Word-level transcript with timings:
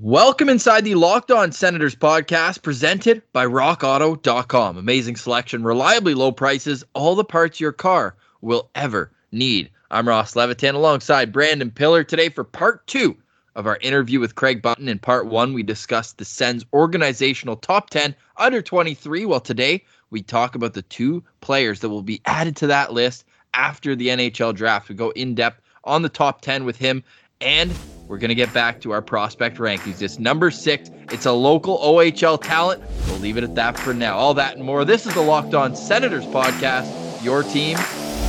Welcome 0.00 0.48
inside 0.48 0.84
the 0.84 0.94
Locked 0.94 1.30
On 1.30 1.52
Senators 1.52 1.94
podcast 1.94 2.62
presented 2.62 3.22
by 3.34 3.44
rockauto.com. 3.44 4.78
Amazing 4.78 5.16
selection, 5.16 5.62
reliably 5.62 6.14
low 6.14 6.32
prices, 6.32 6.82
all 6.94 7.14
the 7.14 7.24
parts 7.24 7.60
your 7.60 7.72
car 7.72 8.16
will 8.40 8.70
ever 8.74 9.12
need. 9.32 9.70
I'm 9.90 10.08
Ross 10.08 10.34
Levitan 10.34 10.74
alongside 10.74 11.30
Brandon 11.30 11.70
Pillar 11.70 12.04
today 12.04 12.30
for 12.30 12.42
part 12.42 12.86
two 12.86 13.14
of 13.54 13.66
our 13.66 13.76
interview 13.82 14.18
with 14.18 14.34
Craig 14.34 14.62
Button. 14.62 14.88
In 14.88 14.98
part 14.98 15.26
one, 15.26 15.52
we 15.52 15.62
discussed 15.62 16.16
the 16.16 16.24
Sens 16.24 16.64
organizational 16.72 17.56
top 17.56 17.90
10 17.90 18.16
under 18.38 18.62
23. 18.62 19.26
Well, 19.26 19.40
today 19.40 19.84
we 20.08 20.22
talk 20.22 20.54
about 20.54 20.72
the 20.72 20.82
two 20.82 21.22
players 21.42 21.80
that 21.80 21.90
will 21.90 22.02
be 22.02 22.22
added 22.24 22.56
to 22.56 22.66
that 22.68 22.94
list 22.94 23.26
after 23.52 23.94
the 23.94 24.08
NHL 24.08 24.54
draft. 24.54 24.88
We 24.88 24.94
go 24.94 25.10
in 25.10 25.34
depth 25.34 25.60
on 25.84 26.00
the 26.00 26.08
top 26.08 26.40
10 26.40 26.64
with 26.64 26.76
him 26.76 27.04
and 27.42 27.72
we're 28.12 28.18
going 28.18 28.28
to 28.28 28.34
get 28.34 28.52
back 28.52 28.78
to 28.78 28.90
our 28.90 29.00
prospect 29.00 29.56
rankings. 29.56 30.02
It's 30.02 30.18
number 30.18 30.50
six. 30.50 30.90
It's 31.10 31.24
a 31.24 31.32
local 31.32 31.78
OHL 31.78 32.38
talent. 32.42 32.84
We'll 33.06 33.16
leave 33.20 33.38
it 33.38 33.42
at 33.42 33.54
that 33.54 33.78
for 33.78 33.94
now. 33.94 34.18
All 34.18 34.34
that 34.34 34.54
and 34.56 34.66
more. 34.66 34.84
This 34.84 35.06
is 35.06 35.14
the 35.14 35.22
Locked 35.22 35.54
On 35.54 35.74
Senators 35.74 36.26
podcast, 36.26 37.24
your 37.24 37.42
team 37.42 37.78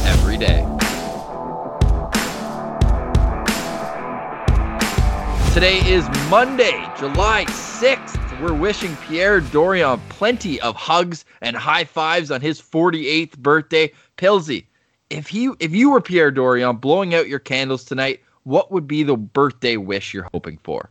every 0.06 0.38
day. 0.38 0.66
Today 5.54 5.80
is 5.86 6.08
Monday, 6.30 6.82
July 6.98 7.44
6th. 7.50 8.40
We're 8.42 8.54
wishing 8.54 8.96
Pierre 9.08 9.42
Dorion 9.42 10.00
plenty 10.08 10.62
of 10.62 10.78
hugs 10.78 11.26
and 11.42 11.58
high 11.58 11.84
fives 11.84 12.32
on 12.32 12.40
his 12.40 12.62
48th 12.62 13.38
birthday. 13.38 13.92
Pilsy, 14.16 14.66
if 15.10 15.28
he 15.28 15.50
if 15.60 15.74
you 15.74 15.90
were 15.90 16.00
Pierre 16.00 16.32
Dorion 16.32 16.80
blowing 16.80 17.14
out 17.14 17.28
your 17.28 17.40
candles 17.40 17.84
tonight, 17.84 18.22
what 18.44 18.72
would 18.72 18.88
be 18.88 19.04
the 19.04 19.18
birthday 19.18 19.78
wish 19.78 20.14
you're 20.14 20.30
hoping 20.34 20.60
for? 20.64 20.90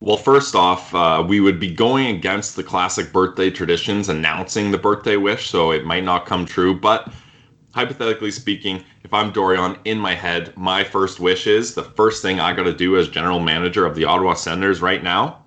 Well, 0.00 0.16
first 0.16 0.56
off, 0.56 0.92
uh, 0.94 1.24
we 1.26 1.40
would 1.40 1.60
be 1.60 1.72
going 1.72 2.14
against 2.16 2.56
the 2.56 2.64
classic 2.64 3.12
birthday 3.12 3.50
traditions, 3.50 4.08
announcing 4.08 4.70
the 4.70 4.78
birthday 4.78 5.16
wish, 5.16 5.48
so 5.48 5.70
it 5.70 5.84
might 5.84 6.02
not 6.02 6.26
come 6.26 6.44
true. 6.44 6.78
But 6.78 7.12
hypothetically 7.72 8.32
speaking, 8.32 8.82
if 9.04 9.14
I'm 9.14 9.32
Dorion 9.32 9.78
in 9.84 9.98
my 9.98 10.14
head, 10.14 10.52
my 10.56 10.82
first 10.82 11.20
wish 11.20 11.46
is 11.46 11.74
the 11.74 11.84
first 11.84 12.20
thing 12.20 12.40
I 12.40 12.52
got 12.52 12.64
to 12.64 12.74
do 12.74 12.96
as 12.96 13.08
general 13.08 13.38
manager 13.38 13.86
of 13.86 13.94
the 13.94 14.04
Ottawa 14.04 14.34
Senators 14.34 14.82
right 14.82 15.02
now 15.02 15.42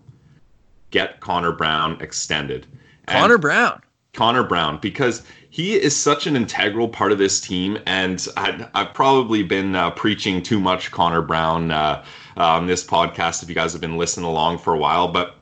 get 0.92 1.20
Connor 1.20 1.52
Brown 1.52 1.98
extended. 2.00 2.66
Connor 3.08 3.34
and 3.34 3.42
Brown. 3.42 3.82
Connor 4.14 4.44
Brown, 4.44 4.80
because 4.82 5.24
he 5.56 5.74
is 5.74 5.96
such 5.96 6.28
an 6.28 6.36
integral 6.36 6.90
part 6.90 7.14
of 7.14 7.18
this 7.18 7.40
team, 7.40 7.80
and 7.86 8.28
i 8.36 8.68
have 8.76 8.94
probably 8.94 9.42
been 9.42 9.74
uh, 9.74 9.90
preaching 9.92 10.44
too 10.44 10.60
much 10.60 10.92
Connor 10.92 11.22
Brown 11.22 11.72
uh, 11.72 12.04
on 12.36 12.68
this 12.68 12.84
podcast. 12.84 13.42
If 13.42 13.48
you 13.48 13.56
guys 13.56 13.72
have 13.72 13.80
been 13.80 13.98
listening 13.98 14.26
along 14.26 14.58
for 14.58 14.74
a 14.74 14.78
while, 14.78 15.08
but 15.08 15.38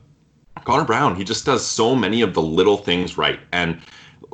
Connor 0.62 0.84
Brown, 0.84 1.16
he 1.16 1.24
just 1.24 1.44
does 1.44 1.66
so 1.66 1.96
many 1.96 2.22
of 2.22 2.32
the 2.32 2.40
little 2.40 2.76
things 2.76 3.18
right, 3.18 3.40
and 3.50 3.80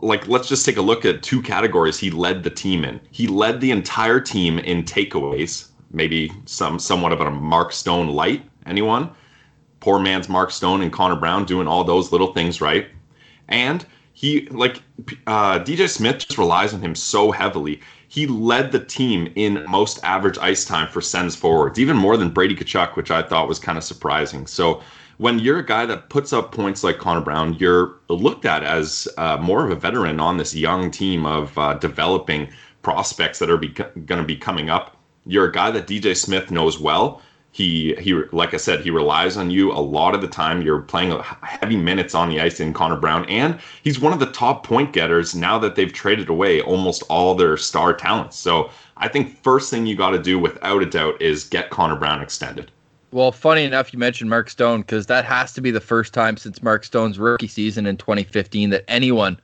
like 0.02 0.28
let's 0.28 0.50
just 0.50 0.66
take 0.66 0.76
a 0.76 0.82
look 0.82 1.06
at 1.06 1.22
two 1.22 1.40
categories 1.40 1.98
he 1.98 2.10
led 2.10 2.42
the 2.42 2.50
team 2.50 2.84
in. 2.84 3.00
He 3.10 3.26
led 3.26 3.62
the 3.62 3.70
entire 3.70 4.20
team 4.20 4.58
in 4.58 4.82
takeaways, 4.82 5.68
maybe 5.92 6.30
some 6.44 6.78
somewhat 6.78 7.12
of 7.12 7.22
a 7.22 7.30
Mark 7.30 7.72
Stone 7.72 8.08
light. 8.08 8.44
Anyone? 8.66 9.12
Poor 9.80 9.98
man's 9.98 10.28
Mark 10.28 10.50
Stone 10.50 10.82
and 10.82 10.92
Connor 10.92 11.16
Brown 11.16 11.46
doing 11.46 11.66
all 11.66 11.84
those 11.84 12.12
little 12.12 12.34
things 12.34 12.60
right, 12.60 12.88
and 13.48 13.86
he 14.12 14.46
like 14.50 14.82
uh, 15.26 15.60
DJ 15.60 15.88
Smith 15.88 16.18
just 16.18 16.38
relies 16.38 16.74
on 16.74 16.80
him 16.80 16.94
so 16.94 17.30
heavily. 17.30 17.80
He 18.08 18.26
led 18.26 18.72
the 18.72 18.84
team 18.84 19.32
in 19.36 19.64
most 19.68 20.00
average 20.02 20.36
ice 20.38 20.64
time 20.64 20.88
for 20.88 21.00
Sens 21.00 21.36
forwards, 21.36 21.78
even 21.78 21.96
more 21.96 22.16
than 22.16 22.30
Brady 22.30 22.56
Tkachuk, 22.56 22.96
which 22.96 23.10
I 23.10 23.22
thought 23.22 23.48
was 23.48 23.58
kind 23.58 23.78
of 23.78 23.84
surprising. 23.84 24.46
So 24.46 24.82
when 25.18 25.38
you're 25.38 25.58
a 25.58 25.66
guy 25.66 25.86
that 25.86 26.08
puts 26.08 26.32
up 26.32 26.50
points 26.50 26.82
like 26.82 26.98
Connor 26.98 27.20
Brown, 27.20 27.54
you're 27.54 27.96
looked 28.08 28.46
at 28.46 28.64
as 28.64 29.06
uh, 29.16 29.36
more 29.36 29.64
of 29.64 29.70
a 29.70 29.76
veteran 29.76 30.18
on 30.18 30.38
this 30.38 30.54
young 30.54 30.90
team 30.90 31.24
of 31.24 31.56
uh, 31.56 31.74
developing 31.74 32.50
prospects 32.82 33.38
that 33.38 33.50
are 33.50 33.58
be- 33.58 33.68
going 33.68 34.20
to 34.20 34.24
be 34.24 34.36
coming 34.36 34.70
up. 34.70 34.96
You're 35.26 35.44
a 35.44 35.52
guy 35.52 35.70
that 35.70 35.86
DJ 35.86 36.16
Smith 36.16 36.50
knows 36.50 36.80
well 36.80 37.22
he 37.52 37.94
he 37.96 38.14
like 38.32 38.54
I 38.54 38.58
said, 38.58 38.80
he 38.80 38.90
relies 38.90 39.36
on 39.36 39.50
you 39.50 39.72
a 39.72 39.80
lot 39.80 40.14
of 40.14 40.20
the 40.20 40.28
time. 40.28 40.62
You're 40.62 40.82
playing 40.82 41.18
heavy 41.42 41.76
minutes 41.76 42.14
on 42.14 42.28
the 42.28 42.40
ice 42.40 42.60
in 42.60 42.72
Connor 42.72 42.96
Brown, 42.96 43.24
and 43.26 43.58
he's 43.82 43.98
one 43.98 44.12
of 44.12 44.20
the 44.20 44.30
top 44.30 44.64
point 44.64 44.92
getters 44.92 45.34
now 45.34 45.58
that 45.58 45.74
they've 45.74 45.92
traded 45.92 46.28
away 46.28 46.60
almost 46.60 47.02
all 47.08 47.34
their 47.34 47.56
star 47.56 47.92
talents. 47.92 48.36
So 48.36 48.70
I 48.96 49.08
think 49.08 49.36
first 49.42 49.70
thing 49.70 49.86
you 49.86 49.96
got 49.96 50.10
to 50.10 50.22
do, 50.22 50.38
without 50.38 50.82
a 50.82 50.86
doubt, 50.86 51.20
is 51.20 51.44
get 51.44 51.70
Connor 51.70 51.96
Brown 51.96 52.22
extended. 52.22 52.70
Well, 53.12 53.32
funny 53.32 53.64
enough, 53.64 53.92
you 53.92 53.98
mentioned 53.98 54.30
Mark 54.30 54.48
Stone 54.48 54.82
because 54.82 55.06
that 55.06 55.24
has 55.24 55.52
to 55.54 55.60
be 55.60 55.72
the 55.72 55.80
first 55.80 56.14
time 56.14 56.36
since 56.36 56.62
Mark 56.62 56.84
Stone's 56.84 57.18
rookie 57.18 57.48
season 57.48 57.86
in 57.86 57.96
2015 57.96 58.70
that 58.70 58.84
anyone 58.86 59.40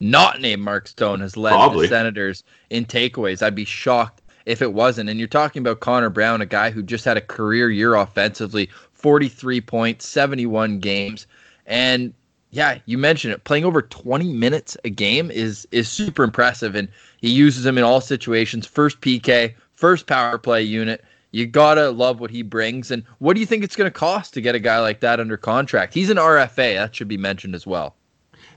not 0.00 0.40
named 0.40 0.62
Mark 0.62 0.88
Stone 0.88 1.20
has 1.20 1.36
led 1.36 1.50
Probably. 1.50 1.86
the 1.86 1.90
Senators 1.90 2.42
in 2.70 2.86
takeaways. 2.86 3.42
I'd 3.42 3.54
be 3.54 3.66
shocked 3.66 4.22
if 4.46 4.62
it 4.62 4.72
wasn't. 4.72 5.10
And 5.10 5.18
you're 5.18 5.28
talking 5.28 5.60
about 5.60 5.80
Connor 5.80 6.10
Brown, 6.10 6.40
a 6.40 6.46
guy 6.46 6.70
who 6.70 6.82
just 6.82 7.04
had 7.04 7.16
a 7.16 7.22
career 7.22 7.70
year 7.70 7.94
offensively 7.94 8.68
43 8.92 9.60
points, 9.60 10.08
71 10.08 10.80
games. 10.80 11.26
And 11.66 12.14
yeah, 12.50 12.78
you 12.86 12.98
mentioned 12.98 13.34
it. 13.34 13.44
Playing 13.44 13.64
over 13.64 13.82
20 13.82 14.32
minutes 14.32 14.76
a 14.84 14.90
game 14.90 15.30
is 15.30 15.66
is 15.72 15.88
super 15.88 16.22
impressive, 16.22 16.74
and 16.74 16.88
he 17.20 17.30
uses 17.30 17.66
him 17.66 17.78
in 17.78 17.84
all 17.84 18.00
situations. 18.00 18.66
First 18.66 19.00
PK, 19.00 19.54
first 19.74 20.06
power 20.06 20.38
play 20.38 20.62
unit. 20.62 21.04
You 21.32 21.46
gotta 21.46 21.90
love 21.90 22.20
what 22.20 22.30
he 22.30 22.42
brings. 22.42 22.92
And 22.92 23.02
what 23.18 23.34
do 23.34 23.40
you 23.40 23.46
think 23.46 23.64
it's 23.64 23.74
to 23.74 23.90
cost 23.90 24.34
to 24.34 24.40
get 24.40 24.54
a 24.54 24.60
guy 24.60 24.78
like 24.78 25.00
that 25.00 25.18
under 25.18 25.36
contract? 25.36 25.92
He's 25.92 26.10
an 26.10 26.16
RFA. 26.16 26.76
That 26.76 26.94
should 26.94 27.08
be 27.08 27.16
mentioned 27.16 27.56
as 27.56 27.66
well. 27.66 27.96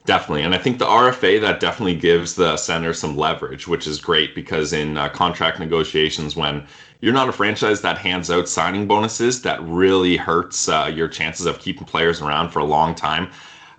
Definitely. 0.08 0.44
And 0.44 0.56
I 0.56 0.58
think 0.58 0.80
the 0.80 0.86
RFA 0.86 1.42
that 1.42 1.60
definitely 1.60 1.98
gives 1.98 2.34
the 2.36 2.56
center 2.56 2.94
some 2.94 3.18
leverage, 3.18 3.68
which 3.68 3.86
is 3.86 4.00
great 4.00 4.34
because 4.34 4.72
in 4.72 4.98
uh, 4.98 5.10
contract 5.10 5.60
negotiations, 5.60 6.34
when 6.34 6.66
you're 7.02 7.14
not 7.14 7.28
a 7.28 7.34
franchise 7.34 7.82
that 7.82 7.98
hands 7.98 8.32
out 8.32 8.48
signing 8.48 8.88
bonuses, 8.88 9.42
that 9.42 9.62
really 9.64 10.16
hurts 10.16 10.70
uh, 10.70 10.90
your 10.96 11.10
chances 11.10 11.46
of 11.46 11.60
keeping 11.60 11.86
players 11.86 12.22
around 12.22 12.52
for 12.52 12.60
a 12.60 12.64
long 12.64 12.96
time. 12.96 13.30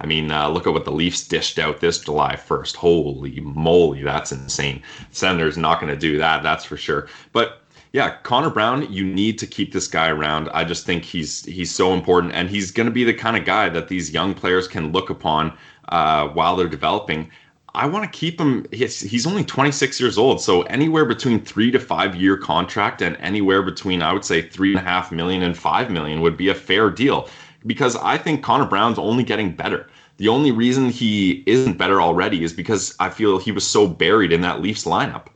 I 0.00 0.06
mean, 0.06 0.30
uh, 0.30 0.50
look 0.50 0.66
at 0.66 0.74
what 0.74 0.84
the 0.84 0.92
Leafs 0.92 1.26
dished 1.26 1.58
out 1.58 1.80
this 1.80 1.98
July 1.98 2.36
1st. 2.36 2.76
Holy 2.76 3.40
moly, 3.40 4.02
that's 4.02 4.30
insane. 4.30 4.82
Senators 5.12 5.56
not 5.56 5.80
going 5.80 5.92
to 5.92 5.98
do 5.98 6.18
that, 6.18 6.42
that's 6.42 6.64
for 6.64 6.76
sure. 6.76 7.08
But 7.32 7.62
yeah, 7.92 8.16
Connor 8.22 8.50
Brown, 8.50 8.90
you 8.92 9.04
need 9.04 9.38
to 9.38 9.46
keep 9.46 9.72
this 9.72 9.88
guy 9.88 10.08
around. 10.08 10.48
I 10.52 10.64
just 10.64 10.84
think 10.84 11.04
he's 11.04 11.44
he's 11.44 11.74
so 11.74 11.94
important, 11.94 12.34
and 12.34 12.50
he's 12.50 12.70
going 12.70 12.86
to 12.86 12.92
be 12.92 13.04
the 13.04 13.14
kind 13.14 13.36
of 13.36 13.44
guy 13.44 13.68
that 13.70 13.88
these 13.88 14.10
young 14.10 14.34
players 14.34 14.68
can 14.68 14.92
look 14.92 15.10
upon 15.10 15.56
uh, 15.88 16.28
while 16.28 16.56
they're 16.56 16.68
developing. 16.68 17.30
I 17.74 17.86
want 17.86 18.10
to 18.10 18.18
keep 18.18 18.40
him. 18.40 18.66
He's, 18.72 19.00
he's 19.00 19.26
only 19.26 19.44
26 19.44 20.00
years 20.00 20.18
old, 20.18 20.40
so 20.40 20.62
anywhere 20.62 21.04
between 21.04 21.40
three 21.40 21.70
to 21.70 21.78
five 21.78 22.14
year 22.16 22.36
contract 22.36 23.00
and 23.02 23.16
anywhere 23.18 23.62
between 23.62 24.02
I 24.02 24.12
would 24.12 24.24
say 24.24 24.42
three 24.42 24.70
and 24.70 24.78
a 24.78 24.82
half 24.82 25.10
million 25.12 25.42
and 25.42 25.56
five 25.56 25.90
million 25.90 26.20
would 26.20 26.36
be 26.36 26.48
a 26.48 26.54
fair 26.54 26.90
deal 26.90 27.28
because 27.66 27.96
I 27.96 28.18
think 28.18 28.42
Connor 28.42 28.66
Brown's 28.66 28.98
only 28.98 29.24
getting 29.24 29.52
better. 29.52 29.88
The 30.18 30.28
only 30.28 30.50
reason 30.50 30.90
he 30.90 31.44
isn't 31.46 31.78
better 31.78 32.02
already 32.02 32.42
is 32.42 32.52
because 32.52 32.96
I 32.98 33.10
feel 33.10 33.38
he 33.38 33.52
was 33.52 33.66
so 33.66 33.86
buried 33.86 34.32
in 34.32 34.40
that 34.42 34.60
Leafs 34.60 34.84
lineup. 34.84 35.26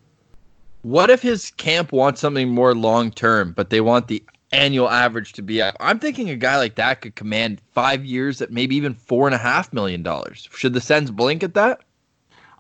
What 0.83 1.11
if 1.11 1.23
his 1.23 1.51
camp 1.53 1.93
wants 1.93 2.21
something 2.21 2.51
more 2.51 2.75
long 2.75 3.11
term, 3.11 3.53
but 3.53 3.71
they 3.71 3.81
want 3.81 4.09
the 4.09 4.23
annual 4.53 4.91
average 4.91 5.33
to 5.33 5.43
be. 5.43 5.63
I'm 5.63 5.99
thinking 5.99 6.31
a 6.31 6.37
guy 6.37 6.59
like 6.59 6.75
that 6.77 7.01
could 7.01 7.15
command 7.15 7.61
five 7.73 8.05
years 8.05 8.41
at 8.43 8.53
maybe 8.53 8.77
even 8.77 8.95
four 8.95 9.27
and 9.27 9.35
a 9.35 9.39
half 9.39 9.73
million 9.73 10.03
dollars. 10.03 10.49
Should 10.55 10.75
the 10.75 10.81
Sens 10.81 11.11
blink 11.11 11.43
at 11.43 11.55
that? 11.55 11.81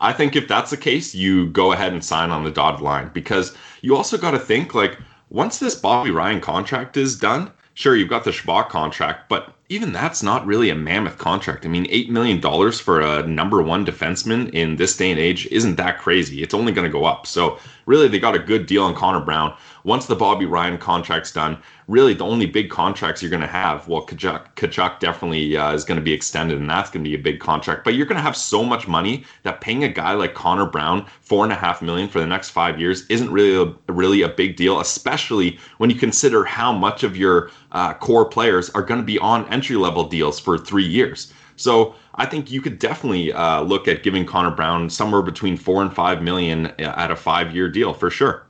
I 0.01 0.13
think 0.13 0.35
if 0.35 0.49
that's 0.49 0.71
the 0.71 0.77
case, 0.77 1.15
you 1.15 1.49
go 1.51 1.73
ahead 1.73 1.93
and 1.93 2.05
sign 2.05 2.31
on 2.31 2.43
the 2.43 2.51
dotted 2.51 2.81
line 2.81 3.11
because 3.15 3.57
you 3.83 3.95
also 3.95 4.19
got 4.19 4.33
to 4.33 4.39
think 4.39 4.75
like 4.75 4.99
once 5.31 5.59
this 5.59 5.77
Bobby 5.77 6.11
Ryan 6.11 6.41
contract 6.41 6.97
is 6.97 7.17
done, 7.17 7.51
sure 7.75 7.95
you've 7.95 8.09
got 8.09 8.25
the 8.25 8.33
Chabot 8.33 8.69
contract, 8.69 9.29
but 9.29 9.55
even 9.73 9.93
that's 9.93 10.23
not 10.23 10.47
really 10.47 10.69
a 10.69 10.75
mammoth 10.75 11.17
contract. 11.17 11.65
I 11.65 11.69
mean, 11.69 11.87
$8 11.87 12.11
million 12.11 12.73
for 12.73 13.01
a 13.01 13.27
number 13.27 13.63
one 13.63 13.87
defenseman 13.87 14.51
in 14.51 14.77
this 14.77 14.97
day 14.97 15.11
and 15.11 15.19
age 15.19 15.47
isn't 15.47 15.77
that 15.77 15.99
crazy. 15.99 16.43
It's 16.43 16.53
only 16.53 16.73
going 16.73 16.87
to 16.87 16.93
go 16.93 17.05
up. 17.05 17.27
So, 17.27 17.59
really, 17.87 18.07
they 18.07 18.19
got 18.19 18.35
a 18.35 18.39
good 18.39 18.67
deal 18.67 18.85
on 18.85 18.95
Connor 18.95 19.25
Brown. 19.25 19.57
Once 19.85 20.07
the 20.07 20.15
Bobby 20.15 20.47
Ryan 20.47 20.79
contract's 20.79 21.33
done, 21.33 21.59
really 21.89 22.15
the 22.15 22.25
only 22.25 22.47
big 22.47 22.71
contracts 22.71 23.21
you're 23.21 23.31
going 23.31 23.43
to 23.43 23.49
have, 23.49 23.89
well, 23.89 24.07
Tkachuk, 24.07 24.55
Tkachuk 24.55 25.01
definitely 25.01 25.57
uh, 25.57 25.73
is 25.73 25.85
going 25.85 25.97
to 25.97 26.05
be 26.05 26.13
extended, 26.13 26.59
and 26.59 26.71
that's 26.71 26.89
going 26.89 27.03
to 27.03 27.11
be 27.11 27.17
a 27.17 27.23
big 27.23 27.41
contract. 27.41 27.83
But 27.83 27.95
you're 27.95 28.07
going 28.07 28.17
to 28.17 28.23
have 28.23 28.37
so 28.37 28.63
much 28.63 28.87
money 28.87 29.25
that 29.43 29.61
paying 29.61 29.83
a 29.83 29.89
guy 29.89 30.13
like 30.13 30.35
Connor 30.35 30.67
Brown 30.67 31.07
four 31.21 31.43
and 31.43 31.53
a 31.53 31.57
half 31.57 31.83
million 31.83 32.09
for 32.09 32.21
the 32.21 32.27
next 32.27 32.51
five 32.51 32.79
years 32.79 33.07
isn't 33.09 33.31
really 33.33 33.57
a, 33.57 33.93
really 33.93 34.23
a 34.23 34.29
big 34.29 34.55
deal, 34.55 34.79
especially 34.79 35.59
when 35.79 35.91
you 35.91 35.97
consider 35.97 36.45
how 36.45 36.73
much 36.73 37.03
of 37.03 37.17
your 37.17 37.51
uh, 37.73 37.93
core 37.95 38.25
players 38.25 38.71
are 38.71 38.83
going 38.83 39.01
to 39.01 39.07
be 39.07 39.19
on 39.19 39.49
entry 39.53 39.77
level 39.77 40.05
deals 40.05 40.39
for 40.39 40.57
three 40.57 40.87
years. 40.87 41.33
So 41.57 41.95
I 42.15 42.27
think 42.27 42.51
you 42.51 42.61
could 42.61 42.79
definitely 42.79 43.33
uh, 43.33 43.63
look 43.63 43.89
at 43.89 44.05
giving 44.05 44.27
Connor 44.27 44.51
Brown 44.53 44.89
somewhere 44.91 45.23
between 45.23 45.57
four 45.57 45.83
and 45.83 45.93
five 45.93 46.23
million 46.23 46.67
uh, 46.67 46.95
at 46.97 47.11
a 47.11 47.17
five 47.17 47.53
year 47.55 47.69
deal 47.69 47.93
for 47.93 48.09
sure 48.09 48.47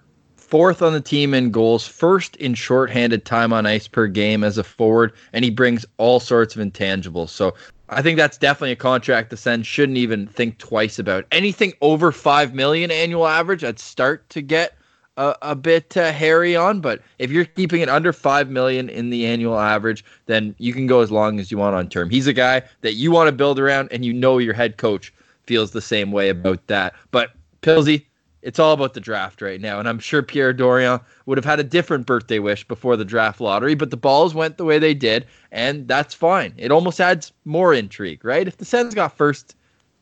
fourth 0.53 0.83
on 0.83 0.93
the 0.93 1.01
team 1.01 1.33
in 1.33 1.51
goals, 1.51 1.89
first 1.89 2.37
in 2.37 2.53
shorthanded 2.53 3.25
time 3.25 3.55
on 3.55 3.65
ice 3.65 3.89
per 3.89 4.07
game 4.07 4.45
as 4.45 4.59
a 4.59 4.63
forward, 4.63 5.11
and 5.33 5.47
he 5.47 5.51
brings 5.51 5.87
all 5.97 6.21
sorts 6.21 6.55
of 6.55 6.61
intangibles. 6.61 7.31
So 7.31 7.55
I 7.89 8.03
think 8.03 8.19
that's 8.19 8.37
definitely 8.37 8.73
a 8.73 8.77
contract 8.77 9.31
the 9.31 9.39
Sens 9.39 9.67
shouldn't 9.67 9.97
even 9.97 10.27
think 10.27 10.59
twice 10.59 10.99
about. 10.99 11.25
Anything 11.33 11.73
over 11.81 12.13
five 12.13 12.53
million 12.53 12.91
annual 12.91 13.27
average, 13.27 13.65
I'd 13.65 13.79
start 13.79 14.29
to 14.29 14.43
get 14.43 14.77
a, 15.17 15.35
a 15.41 15.55
bit 15.57 15.97
uh, 15.97 16.13
hairy 16.13 16.55
on. 16.55 16.83
But 16.83 17.01
if 17.19 17.31
you're 17.31 17.47
keeping 17.47 17.81
it 17.81 17.89
under 17.89 18.13
five 18.13 18.51
million 18.51 18.91
in 18.91 19.09
the 19.09 19.25
annual 19.25 19.59
average, 19.59 20.05
then 20.27 20.55
you 20.59 20.75
can 20.75 20.87
go 20.87 21.01
as 21.01 21.11
long 21.11 21.41
as 21.41 21.51
you 21.51 21.57
want 21.57 21.77
on 21.77 21.89
term. 21.89 22.11
He's 22.11 22.27
a 22.27 22.33
guy 22.35 22.61
that 22.83 22.93
you 22.93 23.11
want 23.11 23.29
to 23.29 23.33
build 23.33 23.59
around, 23.59 23.89
and 23.91 24.05
you 24.05 24.13
know 24.13 24.37
your 24.37 24.53
head 24.53 24.77
coach 24.77 25.15
feels 25.47 25.71
the 25.71 25.81
same 25.81 26.13
way 26.13 26.29
about 26.29 26.67
that. 26.67 26.93
But 27.11 27.31
Pilsy, 27.63 28.05
it's 28.43 28.59
all 28.59 28.73
about 28.73 28.95
the 28.95 29.01
draft 29.01 29.41
right 29.41 29.61
now. 29.61 29.79
And 29.79 29.89
I'm 29.89 29.99
sure 29.99 30.23
Pierre 30.23 30.53
Dorion 30.53 31.01
would 31.27 31.39
have 31.39 31.45
had 31.45 31.61
a 31.61 31.65
different 31.65 32.07
birthday 32.07 32.39
wish 32.39 32.67
before 32.67 32.97
the 32.97 33.05
draft 33.05 33.41
lottery, 33.41 33.75
but 33.75 33.91
the 33.91 33.97
balls 33.97 34.35
went 34.35 34.59
the 34.59 34.65
way 34.65 34.79
they 34.79 34.95
did, 34.95 35.27
and 35.53 35.87
that's 35.89 36.15
fine. 36.15 36.53
It 36.57 36.73
almost 36.73 37.01
adds 37.01 37.33
more 37.45 37.73
intrigue, 37.73 38.25
right? 38.25 38.49
If 38.49 38.57
the 38.57 38.65
Sens 38.65 38.95
got 38.95 39.17
first, 39.17 39.55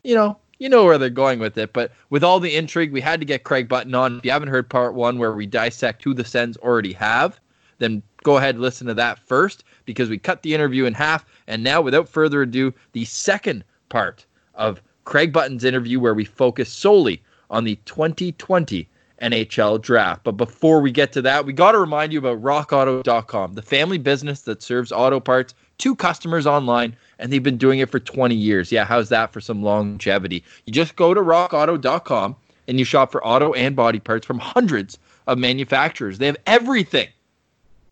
you 0.02 0.14
know, 0.14 0.38
you 0.58 0.68
know 0.68 0.84
where 0.84 0.98
they're 0.98 1.10
going 1.10 1.38
with 1.38 1.56
it. 1.58 1.72
But 1.72 1.92
with 2.10 2.24
all 2.24 2.40
the 2.40 2.54
intrigue, 2.54 2.92
we 2.92 3.00
had 3.00 3.20
to 3.20 3.26
get 3.26 3.44
Craig 3.44 3.68
Button 3.68 3.94
on. 3.94 4.18
If 4.18 4.24
you 4.24 4.30
haven't 4.30 4.48
heard 4.48 4.68
part 4.68 4.94
one 4.94 5.18
where 5.18 5.32
we 5.32 5.46
dissect 5.46 6.04
who 6.04 6.14
the 6.14 6.24
Sens 6.24 6.56
already 6.58 6.92
have, 6.92 7.40
then 7.78 8.02
go 8.22 8.36
ahead 8.36 8.56
and 8.56 8.62
listen 8.62 8.86
to 8.86 8.94
that 8.94 9.18
first 9.18 9.64
because 9.86 10.10
we 10.10 10.18
cut 10.18 10.42
the 10.42 10.54
interview 10.54 10.84
in 10.84 10.94
half. 10.94 11.24
And 11.46 11.64
now, 11.64 11.80
without 11.80 12.08
further 12.08 12.42
ado, 12.42 12.74
the 12.92 13.06
second 13.06 13.64
part 13.88 14.26
of 14.54 14.82
Craig 15.04 15.32
Button's 15.32 15.64
interview 15.64 15.98
where 15.98 16.14
we 16.14 16.26
focus 16.26 16.70
solely 16.70 17.22
on 17.50 17.64
the 17.64 17.76
2020 17.84 18.88
NHL 19.20 19.80
draft. 19.82 20.24
But 20.24 20.32
before 20.32 20.80
we 20.80 20.90
get 20.90 21.12
to 21.12 21.22
that, 21.22 21.44
we 21.44 21.52
got 21.52 21.72
to 21.72 21.78
remind 21.78 22.12
you 22.12 22.18
about 22.18 22.42
rockauto.com, 22.42 23.54
the 23.54 23.62
family 23.62 23.98
business 23.98 24.42
that 24.42 24.62
serves 24.62 24.92
auto 24.92 25.20
parts 25.20 25.54
to 25.78 25.94
customers 25.96 26.46
online, 26.46 26.96
and 27.18 27.32
they've 27.32 27.42
been 27.42 27.56
doing 27.56 27.80
it 27.80 27.90
for 27.90 28.00
20 28.00 28.34
years. 28.34 28.70
Yeah, 28.70 28.84
how's 28.84 29.08
that 29.10 29.32
for 29.32 29.40
some 29.40 29.62
longevity? 29.62 30.44
You 30.64 30.72
just 30.72 30.96
go 30.96 31.12
to 31.14 31.20
rockauto.com 31.20 32.36
and 32.68 32.78
you 32.78 32.84
shop 32.84 33.12
for 33.12 33.24
auto 33.26 33.52
and 33.54 33.74
body 33.74 33.98
parts 33.98 34.26
from 34.26 34.38
hundreds 34.38 34.98
of 35.26 35.38
manufacturers. 35.38 36.18
They 36.18 36.26
have 36.26 36.36
everything. 36.46 37.08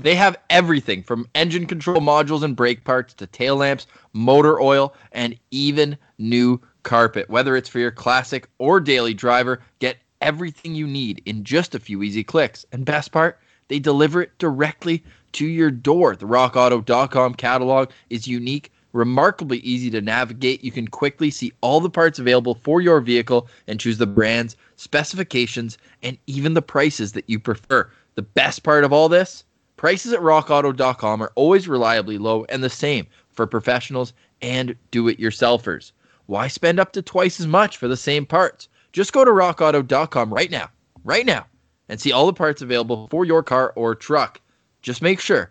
They 0.01 0.15
have 0.15 0.37
everything 0.49 1.03
from 1.03 1.29
engine 1.35 1.67
control 1.67 2.01
modules 2.01 2.45
and 2.45 2.55
brake 2.55 2.85
parts 2.85 3.15
to 3.15 3.27
tail 3.27 3.57
lamps, 3.57 3.89
motor 4.13 4.61
oil, 4.61 4.95
and 5.11 5.37
even 5.51 5.99
new 6.19 6.61
carpet. 6.89 7.29
Whether 7.29 7.55
it's 7.55 7.69
for 7.69 7.79
your 7.79 7.91
classic 7.91 8.49
or 8.57 8.81
daily 8.81 9.13
driver, 9.13 9.61
get 9.79 9.99
everything 10.23 10.75
you 10.75 10.87
need 10.87 11.21
in 11.27 11.45
just 11.45 11.75
a 11.75 11.79
few 11.79 12.03
easy 12.03 12.25
clicks. 12.25 12.65
And 12.73 12.87
best 12.87 13.13
part, 13.13 13.39
they 13.69 13.79
deliver 13.79 14.23
it 14.23 14.37
directly 14.39 15.05
to 15.33 15.47
your 15.47 15.71
door. 15.71 16.17
The 16.17 16.27
rockauto.com 16.27 17.35
catalog 17.35 17.91
is 18.09 18.27
unique, 18.27 18.73
remarkably 18.95 19.59
easy 19.59 19.91
to 19.91 20.01
navigate. 20.01 20.65
You 20.65 20.73
can 20.73 20.89
quickly 20.89 21.31
see 21.31 21.53
all 21.61 21.81
the 21.81 21.91
parts 21.91 22.19
available 22.19 22.55
for 22.55 22.81
your 22.81 23.03
vehicle 23.03 23.49
and 23.67 23.79
choose 23.79 23.99
the 23.99 24.07
brands, 24.07 24.57
specifications, 24.77 25.77
and 26.03 26.17
even 26.27 26.55
the 26.55 26.63
prices 26.63 27.13
that 27.13 27.29
you 27.29 27.39
prefer. 27.39 27.91
The 28.15 28.23
best 28.23 28.63
part 28.63 28.85
of 28.85 28.95
all 28.95 29.11
this? 29.11 29.45
Prices 29.77 30.15
at 30.15 30.21
rockauto.com 30.21 31.23
are 31.23 31.33
always 31.35 31.69
reliably 31.69 32.17
low 32.17 32.47
and 32.49 32.65
the 32.65 32.71
same 32.71 33.07
for 33.31 33.47
professionals 33.47 34.15
and 34.41 34.75
do 34.91 35.07
it 35.09 35.21
yourselfers. 35.21 35.93
Why 36.29 36.47
spend 36.49 36.79
up 36.79 36.93
to 36.93 37.01
twice 37.01 37.41
as 37.41 37.47
much 37.47 37.79
for 37.79 37.89
the 37.89 37.97
same 37.97 38.27
parts? 38.27 38.69
Just 38.93 39.15
go 39.15 39.25
to 39.25 39.31
rockauto.com 39.31 40.33
right 40.33 40.51
now, 40.51 40.69
right 41.03 41.25
now, 41.25 41.47
and 41.89 41.99
see 41.99 42.13
all 42.13 42.27
the 42.27 42.35
parts 42.35 42.61
available 42.61 43.09
for 43.11 43.25
your 43.25 43.43
car 43.43 43.73
or 43.77 43.95
truck. 43.95 44.39
Just 44.83 45.01
make 45.01 45.21
sure. 45.21 45.51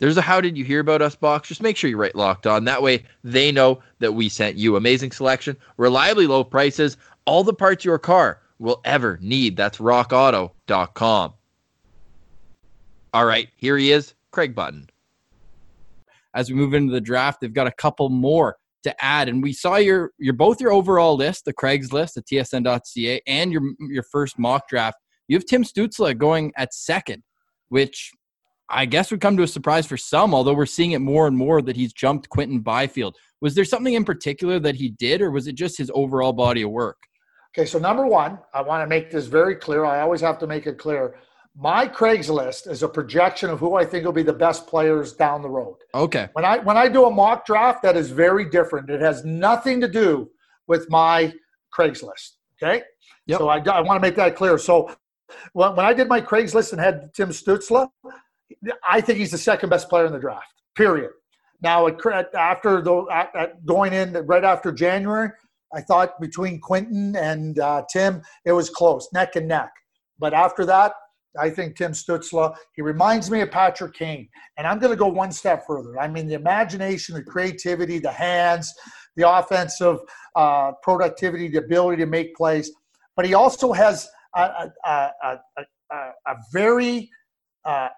There's 0.00 0.16
a 0.16 0.20
how 0.20 0.40
did 0.40 0.58
you 0.58 0.64
hear 0.64 0.80
about 0.80 1.02
us 1.02 1.14
box. 1.14 1.46
Just 1.46 1.62
make 1.62 1.76
sure 1.76 1.88
you 1.88 1.96
write 1.96 2.16
locked 2.16 2.48
on. 2.48 2.64
That 2.64 2.82
way 2.82 3.04
they 3.22 3.52
know 3.52 3.80
that 4.00 4.14
we 4.14 4.28
sent 4.28 4.56
you. 4.56 4.74
Amazing 4.74 5.12
selection, 5.12 5.56
reliably 5.76 6.26
low 6.26 6.42
prices, 6.42 6.96
all 7.24 7.44
the 7.44 7.54
parts 7.54 7.84
your 7.84 7.98
car 8.00 8.40
will 8.58 8.80
ever 8.84 9.20
need. 9.22 9.56
That's 9.56 9.78
rockauto.com. 9.78 11.34
All 13.14 13.24
right, 13.24 13.48
here 13.54 13.78
he 13.78 13.92
is, 13.92 14.14
Craig 14.32 14.52
Button. 14.56 14.90
As 16.34 16.50
we 16.50 16.56
move 16.56 16.74
into 16.74 16.92
the 16.92 17.00
draft, 17.00 17.40
they've 17.40 17.54
got 17.54 17.68
a 17.68 17.72
couple 17.72 18.08
more 18.08 18.56
to 18.84 19.04
add. 19.04 19.28
And 19.28 19.42
we 19.42 19.52
saw 19.52 19.76
your 19.76 20.12
your 20.18 20.34
both 20.34 20.60
your 20.60 20.72
overall 20.72 21.16
list, 21.16 21.44
the 21.44 21.54
Craigslist, 21.54 22.14
the 22.14 22.22
TSN.ca, 22.22 23.20
and 23.26 23.52
your 23.52 23.62
your 23.80 24.04
first 24.04 24.38
mock 24.38 24.68
draft. 24.68 24.98
You 25.28 25.36
have 25.36 25.44
Tim 25.44 25.64
Stützle 25.64 26.16
going 26.16 26.52
at 26.56 26.72
second, 26.72 27.22
which 27.68 28.12
I 28.70 28.86
guess 28.86 29.10
would 29.10 29.20
come 29.20 29.36
to 29.36 29.42
a 29.42 29.48
surprise 29.48 29.86
for 29.86 29.96
some, 29.96 30.34
although 30.34 30.54
we're 30.54 30.66
seeing 30.66 30.92
it 30.92 31.00
more 31.00 31.26
and 31.26 31.36
more 31.36 31.62
that 31.62 31.76
he's 31.76 31.92
jumped 31.92 32.28
Quinton 32.28 32.60
Byfield. 32.60 33.16
Was 33.40 33.54
there 33.54 33.64
something 33.64 33.94
in 33.94 34.04
particular 34.04 34.58
that 34.60 34.74
he 34.74 34.90
did, 34.90 35.22
or 35.22 35.30
was 35.30 35.46
it 35.46 35.54
just 35.54 35.78
his 35.78 35.90
overall 35.94 36.32
body 36.32 36.62
of 36.62 36.70
work? 36.70 36.98
Okay, 37.56 37.66
so 37.66 37.78
number 37.78 38.06
one, 38.06 38.38
I 38.52 38.62
want 38.62 38.82
to 38.82 38.86
make 38.86 39.10
this 39.10 39.26
very 39.26 39.56
clear. 39.56 39.84
I 39.84 40.00
always 40.00 40.20
have 40.20 40.38
to 40.40 40.46
make 40.46 40.66
it 40.66 40.78
clear 40.78 41.16
my 41.60 41.88
Craigslist 41.88 42.70
is 42.70 42.84
a 42.84 42.88
projection 42.88 43.50
of 43.50 43.58
who 43.58 43.74
I 43.74 43.84
think 43.84 44.04
will 44.04 44.12
be 44.12 44.22
the 44.22 44.32
best 44.32 44.68
players 44.68 45.12
down 45.12 45.42
the 45.42 45.48
road. 45.48 45.76
Okay. 45.92 46.28
When 46.34 46.44
I 46.44 46.58
when 46.58 46.76
I 46.76 46.88
do 46.88 47.06
a 47.06 47.10
mock 47.10 47.44
draft, 47.44 47.82
that 47.82 47.96
is 47.96 48.10
very 48.10 48.48
different. 48.48 48.88
It 48.90 49.00
has 49.00 49.24
nothing 49.24 49.80
to 49.80 49.88
do 49.88 50.30
with 50.68 50.88
my 50.88 51.34
Craigslist. 51.76 52.36
Okay. 52.62 52.82
Yep. 53.26 53.38
So 53.38 53.48
I, 53.48 53.58
I 53.58 53.80
want 53.80 54.00
to 54.00 54.08
make 54.08 54.14
that 54.14 54.36
clear. 54.36 54.56
So 54.56 54.94
when, 55.52 55.74
when 55.74 55.84
I 55.84 55.92
did 55.92 56.06
my 56.06 56.20
Craigslist 56.20 56.72
and 56.72 56.80
had 56.80 57.12
Tim 57.12 57.30
Stützle, 57.30 57.88
I 58.88 59.00
think 59.00 59.18
he's 59.18 59.32
the 59.32 59.38
second 59.38 59.68
best 59.68 59.88
player 59.88 60.06
in 60.06 60.12
the 60.12 60.20
draft. 60.20 60.46
Period. 60.76 61.10
Now, 61.60 61.88
after 61.88 62.80
the 62.80 63.52
going 63.66 63.92
in 63.92 64.12
right 64.26 64.44
after 64.44 64.70
January, 64.70 65.30
I 65.74 65.80
thought 65.80 66.20
between 66.20 66.60
Quinton 66.60 67.16
and 67.16 67.58
uh, 67.58 67.82
Tim, 67.92 68.22
it 68.44 68.52
was 68.52 68.70
close, 68.70 69.08
neck 69.12 69.34
and 69.34 69.48
neck. 69.48 69.70
But 70.20 70.34
after 70.34 70.64
that, 70.66 70.92
I 71.38 71.50
think 71.50 71.76
Tim 71.76 71.92
Stützle, 71.92 72.54
he 72.74 72.82
reminds 72.82 73.30
me 73.30 73.40
of 73.40 73.50
Patrick 73.50 73.94
Kane. 73.94 74.28
And 74.56 74.66
I'm 74.66 74.78
going 74.78 74.92
to 74.92 74.96
go 74.96 75.08
one 75.08 75.32
step 75.32 75.66
further. 75.66 75.98
I 75.98 76.08
mean, 76.08 76.26
the 76.26 76.34
imagination, 76.34 77.14
the 77.14 77.22
creativity, 77.22 77.98
the 77.98 78.10
hands, 78.10 78.72
the 79.16 79.28
offensive 79.28 79.98
uh, 80.36 80.72
productivity, 80.82 81.48
the 81.48 81.58
ability 81.58 81.98
to 81.98 82.06
make 82.06 82.34
plays. 82.34 82.70
But 83.16 83.26
he 83.26 83.34
also 83.34 83.72
has 83.72 84.08
a, 84.34 84.70
a, 84.84 85.10
a, 85.24 85.36
a 85.92 86.34
very 86.52 87.10
uh, 87.64 87.88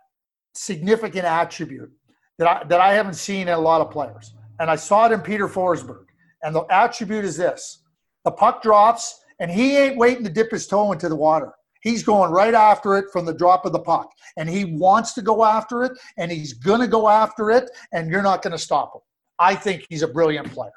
significant 0.54 1.24
attribute 1.24 1.90
that 2.38 2.48
I, 2.48 2.64
that 2.64 2.80
I 2.80 2.94
haven't 2.94 3.14
seen 3.14 3.48
in 3.48 3.54
a 3.54 3.58
lot 3.58 3.80
of 3.80 3.90
players. 3.90 4.34
And 4.58 4.70
I 4.70 4.76
saw 4.76 5.06
it 5.06 5.12
in 5.12 5.20
Peter 5.20 5.48
Forsberg. 5.48 6.04
And 6.42 6.54
the 6.54 6.62
attribute 6.70 7.24
is 7.24 7.36
this 7.36 7.82
the 8.24 8.30
puck 8.30 8.62
drops, 8.62 9.20
and 9.40 9.50
he 9.50 9.76
ain't 9.76 9.96
waiting 9.96 10.24
to 10.24 10.30
dip 10.30 10.50
his 10.50 10.66
toe 10.66 10.92
into 10.92 11.08
the 11.08 11.16
water. 11.16 11.52
He's 11.82 12.02
going 12.02 12.30
right 12.30 12.54
after 12.54 12.96
it 12.96 13.06
from 13.12 13.24
the 13.24 13.34
drop 13.34 13.64
of 13.64 13.72
the 13.72 13.80
puck. 13.80 14.10
And 14.36 14.48
he 14.48 14.64
wants 14.64 15.12
to 15.14 15.22
go 15.22 15.44
after 15.44 15.84
it, 15.84 15.92
and 16.16 16.30
he's 16.30 16.52
going 16.52 16.80
to 16.80 16.86
go 16.86 17.08
after 17.08 17.50
it, 17.50 17.70
and 17.92 18.10
you're 18.10 18.22
not 18.22 18.42
going 18.42 18.52
to 18.52 18.58
stop 18.58 18.94
him. 18.94 19.00
I 19.38 19.54
think 19.54 19.86
he's 19.88 20.02
a 20.02 20.08
brilliant 20.08 20.52
player. 20.52 20.72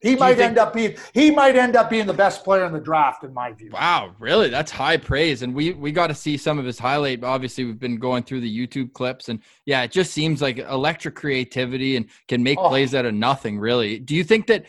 He 0.00 0.16
might 0.16 0.36
think, 0.36 0.50
end 0.50 0.58
up 0.58 0.72
being 0.72 0.96
he 1.12 1.30
might 1.30 1.56
end 1.56 1.76
up 1.76 1.90
being 1.90 2.06
the 2.06 2.14
best 2.14 2.42
player 2.42 2.64
in 2.64 2.72
the 2.72 2.80
draft 2.80 3.22
in 3.22 3.34
my 3.34 3.52
view. 3.52 3.70
Wow, 3.70 4.14
really? 4.18 4.48
That's 4.48 4.70
high 4.70 4.96
praise. 4.96 5.42
And 5.42 5.54
we 5.54 5.74
we 5.74 5.92
got 5.92 6.06
to 6.06 6.14
see 6.14 6.38
some 6.38 6.58
of 6.58 6.64
his 6.64 6.78
highlight. 6.78 7.22
Obviously, 7.22 7.64
we've 7.64 7.78
been 7.78 7.98
going 7.98 8.22
through 8.22 8.40
the 8.40 8.66
YouTube 8.66 8.94
clips 8.94 9.28
and 9.28 9.40
yeah, 9.66 9.82
it 9.82 9.92
just 9.92 10.12
seems 10.12 10.40
like 10.40 10.56
electric 10.56 11.16
creativity 11.16 11.96
and 11.96 12.08
can 12.28 12.42
make 12.42 12.58
oh. 12.58 12.70
plays 12.70 12.94
out 12.94 13.04
of 13.04 13.12
nothing, 13.12 13.58
really. 13.58 13.98
Do 13.98 14.14
you 14.16 14.24
think 14.24 14.46
that 14.46 14.64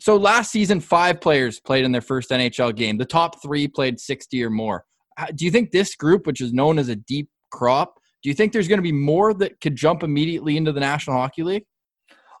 so 0.00 0.18
last 0.18 0.52
season 0.52 0.80
five 0.80 1.18
players 1.18 1.60
played 1.60 1.86
in 1.86 1.92
their 1.92 2.02
first 2.02 2.28
NHL 2.28 2.76
game. 2.76 2.98
The 2.98 3.06
top 3.06 3.40
3 3.40 3.68
played 3.68 3.98
60 3.98 4.44
or 4.44 4.50
more 4.50 4.84
do 5.34 5.44
you 5.44 5.50
think 5.50 5.70
this 5.70 5.94
group, 5.94 6.26
which 6.26 6.40
is 6.40 6.52
known 6.52 6.78
as 6.78 6.88
a 6.88 6.96
deep 6.96 7.28
crop, 7.50 7.98
do 8.22 8.28
you 8.30 8.34
think 8.34 8.52
there's 8.52 8.68
going 8.68 8.78
to 8.78 8.82
be 8.82 8.92
more 8.92 9.34
that 9.34 9.60
could 9.60 9.76
jump 9.76 10.02
immediately 10.02 10.56
into 10.56 10.72
the 10.72 10.80
National 10.80 11.16
Hockey 11.16 11.42
League? 11.42 11.64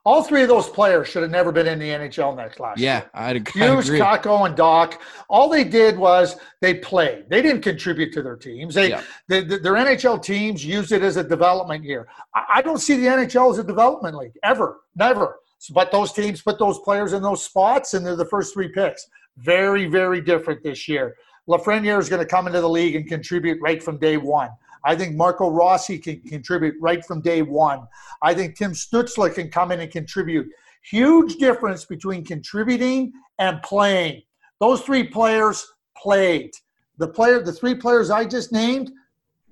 All 0.06 0.22
three 0.22 0.42
of 0.42 0.48
those 0.48 0.68
players 0.68 1.08
should 1.08 1.22
have 1.22 1.30
never 1.30 1.50
been 1.50 1.66
in 1.66 1.78
the 1.78 1.88
NHL 1.88 2.36
next 2.36 2.60
last 2.60 2.78
yeah, 2.78 3.00
year. 3.00 3.10
I'd 3.14 3.36
agree. 3.36 3.62
Hughes, 3.62 3.88
Kakko, 3.88 4.46
and 4.46 4.54
Dach. 4.54 4.98
All 5.30 5.48
they 5.48 5.64
did 5.64 5.96
was 5.96 6.36
they 6.60 6.74
played. 6.74 7.24
They 7.30 7.40
didn't 7.40 7.62
contribute 7.62 8.12
to 8.12 8.22
their 8.22 8.36
teams. 8.36 8.74
They, 8.74 8.90
yeah. 8.90 9.02
they, 9.28 9.42
their 9.42 9.74
NHL 9.74 10.22
teams 10.22 10.64
used 10.64 10.92
it 10.92 11.02
as 11.02 11.16
a 11.16 11.24
development 11.24 11.84
year. 11.84 12.06
I 12.34 12.60
don't 12.60 12.78
see 12.78 12.96
the 12.96 13.06
NHL 13.06 13.50
as 13.50 13.58
a 13.58 13.64
development 13.64 14.16
league 14.16 14.38
ever, 14.42 14.80
never. 14.94 15.36
But 15.70 15.90
those 15.90 16.12
teams 16.12 16.42
put 16.42 16.58
those 16.58 16.78
players 16.80 17.14
in 17.14 17.22
those 17.22 17.42
spots, 17.42 17.94
and 17.94 18.04
they're 18.04 18.16
the 18.16 18.26
first 18.26 18.52
three 18.52 18.68
picks. 18.68 19.06
Very, 19.38 19.86
very 19.86 20.20
different 20.20 20.62
this 20.62 20.86
year. 20.86 21.14
Lafreniere 21.48 21.98
is 21.98 22.08
going 22.08 22.22
to 22.22 22.28
come 22.28 22.46
into 22.46 22.60
the 22.60 22.68
league 22.68 22.96
and 22.96 23.06
contribute 23.06 23.60
right 23.60 23.82
from 23.82 23.98
day 23.98 24.16
one. 24.16 24.50
I 24.84 24.94
think 24.94 25.16
Marco 25.16 25.50
Rossi 25.50 25.98
can 25.98 26.20
contribute 26.20 26.74
right 26.80 27.04
from 27.04 27.20
day 27.20 27.42
one. 27.42 27.86
I 28.22 28.34
think 28.34 28.56
Tim 28.56 28.72
Stützle 28.72 29.34
can 29.34 29.50
come 29.50 29.72
in 29.72 29.80
and 29.80 29.90
contribute. 29.90 30.46
Huge 30.82 31.36
difference 31.36 31.84
between 31.84 32.24
contributing 32.24 33.12
and 33.38 33.62
playing. 33.62 34.22
Those 34.60 34.82
three 34.82 35.04
players 35.04 35.66
played. 35.96 36.50
The 36.98 37.08
player, 37.08 37.42
the 37.42 37.52
three 37.52 37.74
players 37.74 38.10
I 38.10 38.24
just 38.24 38.52
named, 38.52 38.92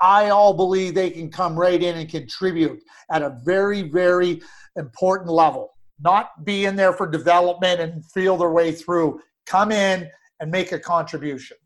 I 0.01 0.31
all 0.31 0.53
believe 0.53 0.95
they 0.95 1.11
can 1.11 1.31
come 1.31 1.59
right 1.59 1.83
in 1.83 1.97
and 1.97 2.09
contribute 2.09 2.83
at 3.11 3.23
a 3.23 3.39
very, 3.45 3.83
very 3.83 4.43
important 4.77 5.31
level. 5.31 5.75
Not 6.01 6.45
be 6.45 6.67
in 6.67 6.77
there 6.77 6.93
for 6.93 7.07
development 7.07 7.81
and 7.81 8.05
feel 8.05 8.37
their 8.37 8.51
way 8.51 8.73
through. 8.73 9.21
Come 9.47 9.73
in 9.73 10.11
and 10.41 10.51
make 10.51 10.73
a 10.73 10.79
contribution. 10.79 11.57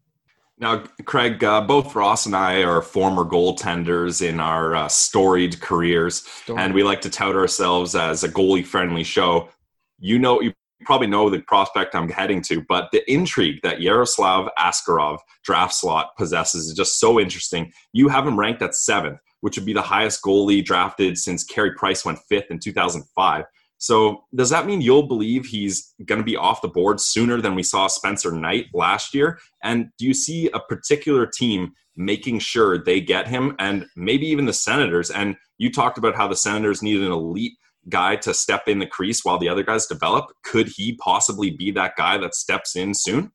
Now, 0.59 0.85
Craig, 1.05 1.45
uh, 1.45 1.61
both 1.61 1.95
Ross 1.95 2.25
and 2.25 2.35
I 2.35 2.63
are 2.63 2.81
former 2.81 3.25
goaltenders 3.25 4.27
in 4.27 4.41
our 4.41 4.75
uh, 4.75 4.89
storied 4.89 5.61
careers, 5.61 6.27
Story. 6.27 6.63
and 6.63 6.73
we 6.73 6.83
like 6.83 7.03
to 7.03 7.11
tout 7.11 7.37
ourselves 7.37 7.95
as 7.95 8.25
a 8.25 8.29
goalie-friendly 8.29 9.05
show. 9.05 9.51
You 9.99 10.19
know, 10.19 10.41
you 10.41 10.55
probably 10.87 11.09
know 11.09 11.29
the 11.29 11.41
prospect 11.41 11.95
I'm 11.95 12.09
heading 12.09 12.41
to, 12.43 12.63
but 12.63 12.89
the 12.91 13.11
intrigue 13.11 13.61
that 13.65 13.83
Yaroslav 13.83 14.49
Askarov 14.59 15.19
draft 15.45 15.75
slot 15.75 16.17
possesses 16.17 16.69
is 16.69 16.75
just 16.75 17.01
so 17.01 17.21
interesting. 17.21 17.71
You 17.93 18.09
have 18.09 18.27
him 18.27 18.39
ranked 18.39 18.63
at 18.63 18.75
seventh, 18.75 19.19
which 19.43 19.57
would 19.57 19.67
be 19.67 19.75
the 19.75 19.83
highest 19.83 20.23
goalie 20.23 20.65
drafted 20.65 21.19
since 21.19 21.45
Carey 21.45 21.75
Price 21.75 22.05
went 22.05 22.19
fifth 22.31 22.51
in 22.51 22.59
2005. 22.59 23.45
So 23.79 24.25
does 24.35 24.51
that 24.51 24.67
mean 24.67 24.81
you'll 24.81 25.07
believe 25.07 25.47
he's 25.47 25.95
going 26.05 26.19
to 26.21 26.25
be 26.25 26.37
off 26.37 26.63
the 26.63 26.69
board 26.69 27.01
sooner 27.01 27.41
than 27.41 27.55
we 27.55 27.63
saw 27.63 27.87
Spencer 27.87 28.33
Knight 28.33 28.67
last 28.73 29.15
year? 29.15 29.39
And 29.63 29.89
do 29.99 30.07
you 30.07 30.15
see 30.15 30.49
a 30.55 30.61
particular 30.61 31.27
team 31.27 31.73
making 31.97 32.39
sure 32.39 32.83
they 32.83 33.01
get 33.01 33.29
him 33.29 33.55
and 33.59 33.87
maybe 33.97 34.27
even 34.27 34.47
the 34.47 34.53
Senators? 34.53 35.11
And 35.11 35.37
you 35.59 35.71
talked 35.71 35.99
about 35.99 36.17
how 36.17 36.27
the 36.29 36.37
Senators 36.37 36.83
need 36.83 37.03
an 37.03 37.13
elite 37.13 37.53
guy 37.89 38.17
to 38.17 38.35
step 38.35 38.67
in 38.67 38.79
the 38.79 38.87
crease 38.87 39.25
while 39.25 39.39
the 39.39 39.49
other 39.49 39.63
guys 39.63 39.87
develop. 39.87 40.27
Could 40.43 40.69
he 40.77 40.97
possibly 40.97 41.51
be 41.51 41.71
that 41.73 41.93
guy 41.97 42.19
that 42.19 42.35
steps 42.35 42.77
in 42.77 42.95
soon? 42.95 43.33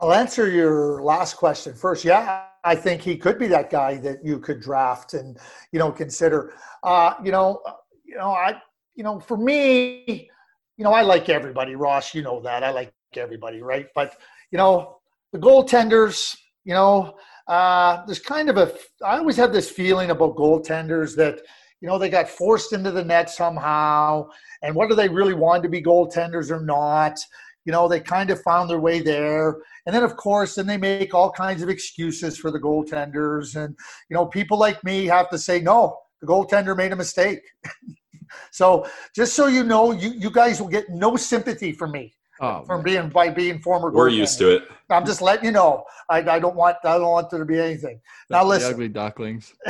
I'll 0.00 0.12
answer 0.12 0.48
your 0.48 1.02
last 1.02 1.36
question 1.36 1.74
first. 1.74 2.04
Yeah, 2.04 2.44
I 2.64 2.74
think 2.74 3.00
he 3.00 3.16
could 3.16 3.38
be 3.38 3.46
that 3.48 3.70
guy 3.70 3.96
that 3.98 4.18
you 4.24 4.38
could 4.38 4.60
draft 4.60 5.14
and 5.14 5.38
you 5.72 5.78
know 5.78 5.92
consider. 5.92 6.52
Uh, 6.82 7.14
you 7.22 7.32
know, 7.32 7.60
you 8.04 8.16
know, 8.16 8.30
I 8.32 8.60
you 8.94 9.02
know, 9.02 9.20
for 9.20 9.36
me, 9.36 10.28
you 10.76 10.84
know, 10.84 10.92
I 10.92 11.02
like 11.02 11.28
everybody, 11.28 11.74
Ross. 11.74 12.14
You 12.14 12.22
know 12.22 12.40
that 12.42 12.62
I 12.62 12.70
like 12.70 12.92
everybody, 13.16 13.62
right? 13.62 13.86
But 13.94 14.16
you 14.50 14.58
know, 14.58 14.98
the 15.32 15.38
goaltenders, 15.38 16.36
you 16.64 16.74
know, 16.74 17.16
uh, 17.48 18.04
there's 18.06 18.20
kind 18.20 18.48
of 18.48 18.56
a. 18.56 18.72
I 19.04 19.18
always 19.18 19.36
have 19.36 19.52
this 19.52 19.70
feeling 19.70 20.10
about 20.10 20.36
goaltenders 20.36 21.16
that 21.16 21.40
you 21.80 21.88
know 21.88 21.98
they 21.98 22.08
got 22.08 22.28
forced 22.28 22.72
into 22.72 22.90
the 22.90 23.04
net 23.04 23.30
somehow, 23.30 24.28
and 24.62 24.74
whether 24.74 24.94
they 24.94 25.08
really 25.08 25.34
wanted 25.34 25.64
to 25.64 25.68
be 25.68 25.82
goaltenders 25.82 26.50
or 26.50 26.64
not, 26.64 27.18
you 27.64 27.72
know, 27.72 27.88
they 27.88 28.00
kind 28.00 28.30
of 28.30 28.42
found 28.42 28.68
their 28.68 28.80
way 28.80 29.00
there. 29.00 29.56
And 29.86 29.94
then, 29.94 30.02
of 30.02 30.16
course, 30.16 30.54
then 30.54 30.66
they 30.66 30.76
make 30.76 31.14
all 31.14 31.30
kinds 31.30 31.62
of 31.62 31.68
excuses 31.68 32.38
for 32.38 32.50
the 32.50 32.60
goaltenders, 32.60 33.56
and 33.56 33.76
you 34.08 34.14
know, 34.14 34.26
people 34.26 34.58
like 34.58 34.82
me 34.84 35.06
have 35.06 35.30
to 35.30 35.38
say 35.38 35.60
no. 35.60 35.98
The 36.20 36.26
goaltender 36.26 36.76
made 36.76 36.92
a 36.92 36.96
mistake. 36.96 37.40
So 38.50 38.86
just 39.14 39.34
so 39.34 39.46
you 39.46 39.64
know, 39.64 39.92
you, 39.92 40.10
you 40.10 40.30
guys 40.30 40.60
will 40.60 40.68
get 40.68 40.88
no 40.90 41.16
sympathy 41.16 41.72
from 41.72 41.92
me. 41.92 42.14
Oh, 42.40 42.64
from 42.64 42.78
man. 42.78 42.84
being 42.84 43.08
by 43.10 43.30
being 43.30 43.60
former. 43.60 43.92
We're 43.92 44.08
used 44.08 44.38
to 44.38 44.56
it. 44.56 44.64
I'm 44.90 45.06
just 45.06 45.22
letting 45.22 45.44
you 45.44 45.52
know. 45.52 45.84
I, 46.10 46.18
I 46.18 46.38
don't 46.40 46.56
want 46.56 46.76
I 46.82 46.98
don't 46.98 47.08
want 47.08 47.30
there 47.30 47.38
to 47.38 47.44
be 47.44 47.60
anything. 47.60 48.00
Now 48.28 48.42
the 48.42 48.48
listen, 48.48 48.72
ugly 48.72 48.88
ducklings. 48.88 49.54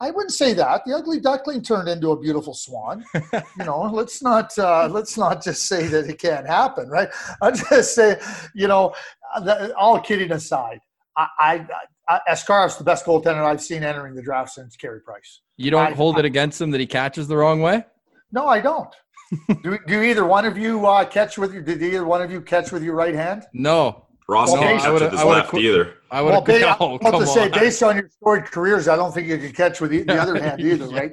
I 0.00 0.12
wouldn't 0.12 0.32
say 0.32 0.54
that. 0.54 0.82
The 0.86 0.94
ugly 0.94 1.18
duckling 1.18 1.62
turned 1.62 1.88
into 1.88 2.10
a 2.10 2.20
beautiful 2.20 2.54
swan. 2.54 3.04
you 3.14 3.64
know, 3.64 3.82
let's 3.92 4.22
not 4.22 4.56
uh, 4.58 4.88
let's 4.88 5.18
not 5.18 5.42
just 5.42 5.64
say 5.66 5.88
that 5.88 6.08
it 6.08 6.18
can't 6.18 6.46
happen, 6.46 6.88
right? 6.88 7.08
I 7.42 7.50
just 7.50 7.94
say, 7.94 8.20
you 8.54 8.68
know, 8.68 8.94
all 9.76 10.00
kidding 10.00 10.30
aside, 10.30 10.80
I, 11.16 11.26
I, 11.38 11.66
I 12.08 12.20
Askarov's 12.30 12.76
the 12.76 12.84
best 12.84 13.04
goaltender 13.04 13.44
I've 13.44 13.60
seen 13.60 13.82
entering 13.82 14.14
the 14.14 14.22
draft 14.22 14.50
since 14.50 14.76
Carey 14.76 15.00
Price. 15.00 15.40
You 15.56 15.70
don't 15.70 15.92
I, 15.92 15.94
hold 15.94 16.16
I, 16.16 16.20
it 16.20 16.24
against 16.24 16.60
him 16.60 16.70
that 16.70 16.80
he 16.80 16.86
catches 16.86 17.28
the 17.28 17.36
wrong 17.36 17.60
way? 17.60 17.84
No, 18.32 18.46
I 18.46 18.60
don't. 18.60 18.94
do, 19.62 19.78
do 19.86 20.02
either 20.02 20.24
one 20.24 20.46
of 20.46 20.56
you 20.56 20.86
uh, 20.86 21.04
catch 21.04 21.36
with 21.36 21.52
your? 21.52 21.62
Did 21.62 21.82
either 21.82 22.04
one 22.04 22.22
of 22.22 22.30
you 22.30 22.40
catch 22.40 22.72
with 22.72 22.82
your 22.82 22.94
right 22.94 23.14
hand? 23.14 23.44
No. 23.52 24.06
Ross 24.28 24.52
well, 24.52 24.60
can't 24.60 24.80
catch 24.80 24.92
with 24.92 25.10
his 25.10 25.24
left 25.24 25.50
qu- 25.50 25.58
either. 25.58 25.94
I 26.10 26.20
would 26.20 26.30
well, 26.30 26.42
ba- 26.42 26.76
oh, 26.80 26.98
I 27.04 27.10
to 27.10 27.26
say, 27.26 27.48
based 27.48 27.82
on 27.82 27.96
your 27.96 28.10
storied 28.10 28.44
careers, 28.44 28.86
I 28.86 28.96
don't 28.96 29.12
think 29.12 29.26
you 29.26 29.38
could 29.38 29.56
catch 29.56 29.80
with 29.80 29.90
the, 29.90 30.02
the 30.02 30.20
other 30.20 30.38
hand 30.42 30.60
either, 30.60 30.86
yeah, 30.86 30.98
right? 30.98 31.12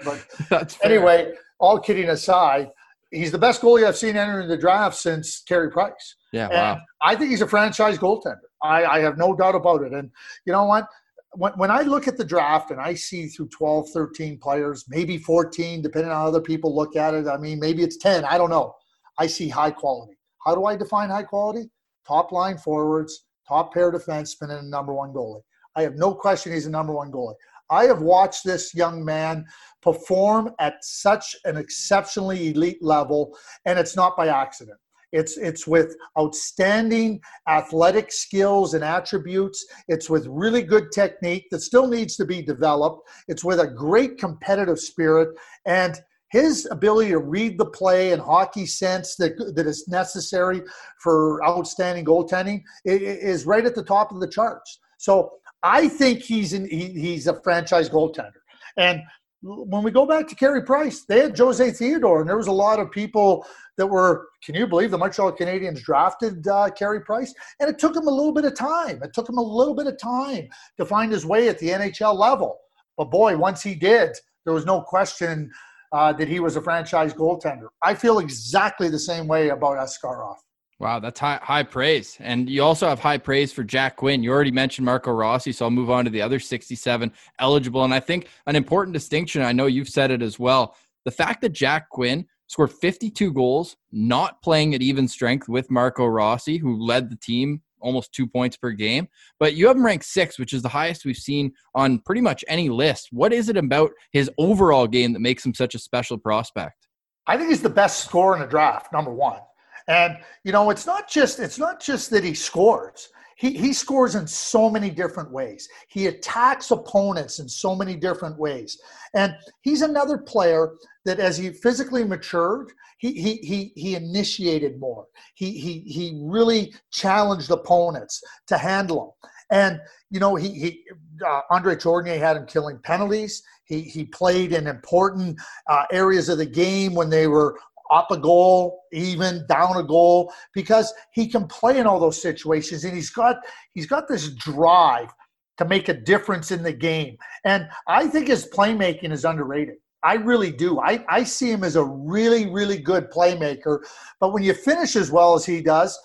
But 0.50 0.78
anyway, 0.84 1.34
all 1.60 1.80
kidding 1.80 2.10
aside, 2.10 2.72
he's 3.12 3.32
the 3.32 3.38
best 3.38 3.62
goalie 3.62 3.88
I've 3.88 3.96
seen 3.96 4.18
entering 4.18 4.50
the 4.50 4.58
draft 4.58 4.98
since 4.98 5.42
Carey 5.44 5.72
Price. 5.72 6.16
Yeah, 6.34 6.48
and 6.48 6.54
wow. 6.54 6.82
I 7.02 7.16
think 7.16 7.32
he's 7.32 7.42
a 7.42 7.48
franchise 7.48 7.98
goaltender. 7.98 8.40
I, 8.66 8.96
I 8.96 9.00
have 9.00 9.18
no 9.18 9.36
doubt 9.36 9.56
about 9.56 9.84
it. 9.84 9.94
And 9.94 10.10
you 10.46 10.54
know 10.54 10.66
what? 10.66 10.88
when, 11.36 11.54
when 11.54 11.72
I 11.72 11.82
look 11.82 12.08
at 12.08 12.18
the 12.18 12.26
draft 12.26 12.72
and 12.72 12.80
I 12.80 12.94
see 12.94 13.28
through 13.28 13.50
12, 13.50 13.90
13 13.90 14.38
players, 14.38 14.86
maybe 14.88 15.18
14, 15.18 15.82
depending 15.82 16.12
on 16.12 16.18
how 16.18 16.28
other 16.28 16.42
people 16.42 16.76
look 16.76 16.96
at 16.96 17.14
it, 17.14 17.28
I 17.28 17.38
mean, 17.38 17.60
maybe 17.60 17.84
it's 17.84 17.98
10, 17.98 18.26
I 18.26 18.38
don't 18.38 18.50
know. 18.50 18.74
I 19.18 19.28
see 19.28 19.50
high 19.50 19.72
quality. 19.72 20.18
How 20.46 20.56
do 20.56 20.66
I 20.66 20.76
define 20.76 21.10
high 21.10 21.24
quality? 21.24 21.70
Top 22.08 22.32
line 22.32 22.58
forwards, 22.58 23.26
top 23.48 23.74
pair 23.74 23.92
defensemen, 23.92 24.52
and 24.52 24.68
a 24.68 24.70
number 24.70 24.94
one 24.94 25.12
goalie. 25.12 25.42
I 25.76 25.82
have 25.82 25.96
no 25.96 26.14
question 26.14 26.54
he's 26.54 26.68
a 26.68 26.72
number 26.72 26.94
one 26.94 27.12
goalie. 27.12 27.36
I 27.70 27.86
have 27.86 28.02
watched 28.02 28.46
this 28.46 28.76
young 28.76 29.04
man 29.04 29.46
perform 29.82 30.52
at 30.60 30.76
such 30.84 31.36
an 31.46 31.58
exceptionally 31.58 32.52
elite 32.52 32.82
level, 32.82 33.36
and 33.66 33.80
it's 33.80 33.96
not 33.96 34.16
by 34.16 34.28
accident. 34.28 34.78
It's, 35.16 35.38
it's 35.38 35.66
with 35.66 35.96
outstanding 36.20 37.22
athletic 37.48 38.12
skills 38.12 38.74
and 38.74 38.84
attributes. 38.84 39.66
It's 39.88 40.10
with 40.10 40.28
really 40.28 40.62
good 40.62 40.92
technique 40.92 41.46
that 41.52 41.62
still 41.62 41.88
needs 41.88 42.18
to 42.18 42.26
be 42.26 42.42
developed. 42.42 43.08
It's 43.28 43.44
with 43.44 43.60
a 43.60 43.68
great 43.68 44.18
competitive 44.18 44.80
spirit. 44.80 45.30
And 45.66 46.00
his 46.30 46.68
ability 46.70 47.12
to 47.12 47.20
read 47.20 47.58
the 47.58 47.66
play 47.66 48.12
and 48.12 48.22
hockey 48.22 48.66
sense 48.66 49.16
that, 49.16 49.38
that 49.56 49.68
is 49.68 49.88
necessary 49.88 50.62
for 51.02 51.42
outstanding 51.48 52.04
goaltending 52.04 52.62
is 52.84 53.46
right 53.46 53.66
at 53.66 53.76
the 53.76 53.84
top 53.84 54.12
of 54.12 54.20
the 54.20 54.28
charts. 54.28 54.80
So 54.98 55.32
I 55.64 55.88
think 55.88 56.22
he's 56.22 56.52
in, 56.52 56.68
he, 56.68 56.90
he's 56.90 57.28
a 57.28 57.42
franchise 57.42 57.90
goaltender. 57.90 58.42
And 58.78 59.02
when 59.42 59.84
we 59.84 59.92
go 59.92 60.06
back 60.06 60.28
to 60.28 60.36
Carey 60.36 60.64
Price, 60.64 61.06
they 61.08 61.20
had 61.20 61.38
Jose 61.38 61.72
Theodore, 61.72 62.22
and 62.22 62.30
there 62.30 62.38
was 62.38 62.48
a 62.48 62.52
lot 62.52 62.80
of 62.80 62.92
people 62.92 63.46
that 63.78 63.86
were, 63.86 64.30
can 64.44 64.56
you 64.56 64.66
believe 64.66 64.92
the 64.92 64.98
Montreal 64.98 65.34
Canadiens 65.34 65.82
drafted 65.84 66.48
uh, 66.48 66.70
Carey 66.72 67.02
Price? 67.02 67.34
And 67.60 67.70
it 67.70 67.78
took 67.78 67.96
him 67.96 68.08
a 68.08 68.12
little 68.12 68.34
bit 68.34 68.46
of 68.46 68.56
time. 68.56 69.04
It 69.04 69.14
took 69.14 69.30
him 69.30 69.38
a 69.38 69.44
little 69.44 69.76
bit 69.76 69.88
of 69.88 70.00
time 70.00 70.48
to 70.78 70.86
find 70.86 71.12
his 71.12 71.26
way 71.26 71.48
at 71.50 71.60
the 71.60 71.70
NHL 71.70 72.18
level. 72.18 72.58
But 72.98 73.12
boy, 73.12 73.38
once 73.38 73.62
he 73.62 73.76
did, 73.76 74.16
there 74.46 74.54
was 74.54 74.66
no 74.66 74.82
question 74.82 75.52
uh, 75.92 76.14
that 76.14 76.28
he 76.28 76.40
was 76.40 76.56
a 76.56 76.62
franchise 76.62 77.14
goaltender. 77.14 77.68
I 77.84 77.94
feel 77.94 78.20
exactly 78.20 78.90
the 78.90 79.00
same 79.00 79.28
way 79.28 79.50
about 79.50 79.78
Askarov. 79.78 80.36
Wow, 80.80 81.00
that's 81.00 81.20
high 81.20 81.40
high 81.42 81.64
praise. 81.64 82.18
And 82.20 82.50
you 82.50 82.62
also 82.62 82.88
have 82.88 83.00
high 83.00 83.18
praise 83.18 83.54
for 83.54 83.64
Jack 83.64 83.96
Quinn. 83.96 84.24
You 84.24 84.32
already 84.32 84.52
mentioned 84.52 84.86
Marco 84.86 85.12
Rossi, 85.12 85.54
so 85.54 85.66
I'll 85.66 85.72
move 85.72 85.90
on 85.90 86.04
to 86.04 86.12
the 86.12 86.22
other 86.22 86.40
67 86.40 87.12
eligible. 87.40 87.86
And 87.86 87.94
I 87.94 88.02
think 88.02 88.28
an 88.46 88.58
important 88.58 88.94
distinction, 88.94 89.42
I 89.42 89.54
know 89.54 89.68
you've 89.68 89.90
said 89.90 90.12
it 90.12 90.22
as 90.22 90.38
well. 90.38 90.76
The 91.06 91.12
fact 91.12 91.42
that 91.42 91.54
Jack 91.54 91.90
Quinn 91.90 92.26
scored 92.48 92.74
52 92.74 93.32
goals, 93.32 93.78
not 93.92 94.42
playing 94.42 94.76
at 94.76 94.82
even 94.82 95.08
strength 95.08 95.48
with 95.48 95.72
Marco 95.72 96.06
Rossi, 96.06 96.58
who 96.58 96.78
led 96.78 97.10
the 97.10 97.16
team 97.16 97.62
almost 97.80 98.12
two 98.14 98.28
points 98.28 98.58
per 98.58 98.72
game. 98.72 99.08
But 99.40 99.54
you 99.54 99.68
have 99.68 99.78
him 99.78 99.86
ranked 99.86 100.06
six, 100.06 100.38
which 100.38 100.54
is 100.54 100.62
the 100.62 100.70
highest 100.70 101.06
we've 101.06 101.16
seen 101.16 101.54
on 101.74 102.00
pretty 102.00 102.22
much 102.22 102.44
any 102.48 102.68
list. 102.68 103.10
What 103.12 103.32
is 103.32 103.48
it 103.48 103.58
about 103.58 103.92
his 104.12 104.30
overall 104.38 104.88
game 104.88 105.14
that 105.14 105.20
makes 105.20 105.46
him 105.46 105.54
such 105.54 105.76
a 105.76 105.80
special 105.80 106.18
prospect? 106.18 106.88
I 107.28 107.38
think 107.38 107.50
he's 107.50 107.62
the 107.62 107.70
best 107.70 108.04
scorer 108.04 108.36
in 108.36 108.42
the 108.42 108.48
draft, 108.48 108.92
number 108.92 109.12
one. 109.14 109.40
And 109.88 110.18
you 110.44 110.52
know, 110.52 110.70
it's 110.70 110.86
not 110.86 111.10
just 111.10 111.40
it's 111.40 111.60
not 111.60 111.80
just 111.80 112.10
that 112.12 112.24
he 112.24 112.34
scores. 112.34 113.10
He, 113.38 113.58
he 113.58 113.74
scores 113.74 114.16
in 114.16 114.26
so 114.28 114.70
many 114.70 114.90
different 114.90 115.30
ways. 115.30 115.68
He 115.90 116.08
attacks 116.08 116.72
opponents 116.72 117.40
in 117.40 117.50
so 117.50 117.76
many 117.76 117.96
different 117.96 118.38
ways. 118.40 118.80
And 119.14 119.36
he's 119.62 119.82
another 119.82 120.18
player 120.18 120.76
that 121.04 121.20
as 121.20 121.38
he 121.38 121.52
physically 121.52 122.06
matured, 122.06 122.72
he, 122.98 123.12
he, 123.12 123.36
he, 123.36 123.74
he 123.76 123.96
initiated 123.96 124.80
more. 124.80 125.06
He, 125.34 125.52
he, 125.52 125.80
he 125.80 126.18
really 126.24 126.74
challenged 126.92 127.52
opponents 127.52 128.24
to 128.48 128.58
handle 128.58 129.18
them. 129.22 129.32
And, 129.52 129.80
you 130.10 130.20
know, 130.22 130.36
he, 130.36 130.50
he 130.50 130.84
uh, 131.26 131.42
Andre 131.52 131.76
Tourigny 131.76 132.18
had 132.18 132.38
him 132.38 132.46
killing 132.46 132.80
penalties. 132.80 133.44
He, 133.66 133.82
he 133.82 134.06
played 134.06 134.54
in 134.54 134.66
important 134.66 135.40
uh, 135.68 135.84
areas 135.92 136.30
of 136.30 136.38
the 136.38 136.46
game 136.46 136.96
when 136.96 137.10
they 137.10 137.28
were 137.28 137.60
up 137.92 138.12
a 138.12 138.18
goal, 138.18 138.84
even 138.92 139.46
down 139.48 139.78
a 139.78 139.84
goal, 139.84 140.32
because 140.54 140.94
he 141.12 141.28
can 141.28 141.48
play 141.48 141.78
in 141.78 141.88
all 141.88 142.00
those 142.00 142.22
situations, 142.22 142.84
and 142.84 142.94
he's 142.94 143.10
got 143.10 143.38
he's 143.74 143.88
got 143.88 144.08
this 144.08 144.30
drive 144.30 145.10
to 145.58 145.66
make 145.66 145.88
a 145.88 145.94
difference 145.94 146.52
in 146.52 146.64
the 146.64 146.74
game. 146.74 147.16
And 147.46 147.68
I 147.88 148.08
think 148.08 148.28
his 148.28 148.48
playmaking 148.48 149.12
is 149.12 149.24
underrated. 149.24 149.76
I 150.04 150.16
really 150.16 150.52
do. 150.52 150.80
I, 150.82 151.04
I 151.10 151.24
see 151.24 151.50
him 151.50 151.64
as 151.64 151.76
a 151.78 151.84
really, 151.84 152.48
really 152.48 152.78
good 152.78 153.10
playmaker. 153.10 153.80
But 154.20 154.34
when 154.34 154.44
you 154.44 154.54
finish 154.54 154.96
as 154.96 155.10
well 155.12 155.34
as 155.34 155.46
he 155.46 155.62
does, 155.62 155.98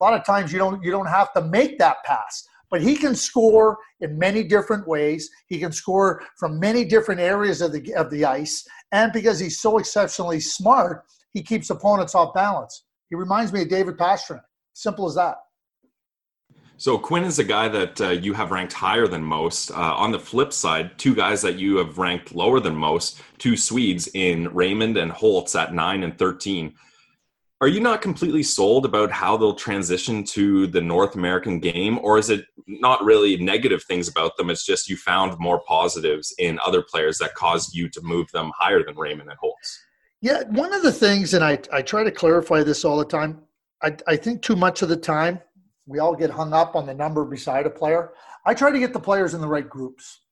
a 0.00 0.04
lot 0.04 0.18
of 0.18 0.26
times 0.26 0.52
you 0.52 0.58
don't 0.58 0.82
you 0.82 0.90
don't 0.90 1.06
have 1.06 1.32
to 1.34 1.42
make 1.42 1.78
that 1.78 1.98
pass. 2.04 2.46
but 2.70 2.82
he 2.82 2.96
can 2.96 3.14
score 3.14 3.78
in 4.00 4.18
many 4.18 4.42
different 4.42 4.86
ways. 4.86 5.30
He 5.46 5.58
can 5.58 5.72
score 5.72 6.22
from 6.38 6.58
many 6.60 6.84
different 6.84 7.20
areas 7.20 7.60
of 7.60 7.72
the 7.72 7.94
of 7.94 8.10
the 8.10 8.24
ice, 8.24 8.66
and 8.92 9.12
because 9.12 9.38
he's 9.38 9.60
so 9.60 9.78
exceptionally 9.78 10.40
smart, 10.40 11.04
he 11.36 11.42
keeps 11.42 11.68
opponents 11.68 12.14
off 12.14 12.32
balance. 12.32 12.84
He 13.10 13.14
reminds 13.14 13.52
me 13.52 13.60
of 13.60 13.68
David 13.68 13.98
Pastrnak. 13.98 14.40
Simple 14.72 15.06
as 15.06 15.16
that. 15.16 15.36
So 16.78 16.96
Quinn 16.96 17.24
is 17.24 17.38
a 17.38 17.44
guy 17.44 17.68
that 17.68 18.00
uh, 18.00 18.08
you 18.08 18.32
have 18.32 18.52
ranked 18.52 18.72
higher 18.72 19.06
than 19.06 19.22
most. 19.22 19.70
Uh, 19.70 19.74
on 19.74 20.12
the 20.12 20.18
flip 20.18 20.50
side, 20.50 20.98
two 20.98 21.14
guys 21.14 21.42
that 21.42 21.58
you 21.58 21.76
have 21.76 21.98
ranked 21.98 22.34
lower 22.34 22.58
than 22.58 22.74
most, 22.74 23.20
two 23.36 23.54
Swedes 23.54 24.08
in 24.14 24.48
Raymond 24.54 24.96
and 24.96 25.12
Holtz 25.12 25.54
at 25.54 25.74
nine 25.74 26.02
and 26.04 26.18
thirteen. 26.18 26.74
Are 27.60 27.68
you 27.68 27.80
not 27.80 28.00
completely 28.00 28.42
sold 28.42 28.86
about 28.86 29.10
how 29.10 29.36
they'll 29.36 29.54
transition 29.54 30.24
to 30.24 30.66
the 30.66 30.80
North 30.80 31.16
American 31.16 31.60
game, 31.60 31.98
or 32.02 32.18
is 32.18 32.30
it 32.30 32.46
not 32.66 33.04
really 33.04 33.36
negative 33.36 33.82
things 33.84 34.08
about 34.08 34.36
them? 34.38 34.48
It's 34.48 34.64
just 34.64 34.88
you 34.88 34.96
found 34.96 35.38
more 35.38 35.62
positives 35.66 36.34
in 36.38 36.58
other 36.66 36.82
players 36.82 37.18
that 37.18 37.34
caused 37.34 37.74
you 37.74 37.90
to 37.90 38.00
move 38.02 38.30
them 38.32 38.52
higher 38.58 38.82
than 38.82 38.96
Raymond 38.96 39.28
and 39.28 39.38
Holtz. 39.38 39.85
Yeah, 40.26 40.42
one 40.48 40.72
of 40.72 40.82
the 40.82 40.90
things, 40.90 41.34
and 41.34 41.44
I, 41.44 41.56
I 41.72 41.82
try 41.82 42.02
to 42.02 42.10
clarify 42.10 42.64
this 42.64 42.84
all 42.84 42.98
the 42.98 43.04
time. 43.04 43.42
I, 43.80 43.96
I 44.08 44.16
think 44.16 44.42
too 44.42 44.56
much 44.56 44.82
of 44.82 44.88
the 44.88 44.96
time 44.96 45.40
we 45.86 46.00
all 46.00 46.16
get 46.16 46.30
hung 46.30 46.52
up 46.52 46.74
on 46.74 46.84
the 46.84 46.94
number 46.94 47.24
beside 47.24 47.64
a 47.64 47.70
player. 47.70 48.10
I 48.44 48.52
try 48.52 48.72
to 48.72 48.78
get 48.80 48.92
the 48.92 48.98
players 48.98 49.34
in 49.34 49.40
the 49.40 49.46
right 49.46 49.68
groups. 49.68 50.22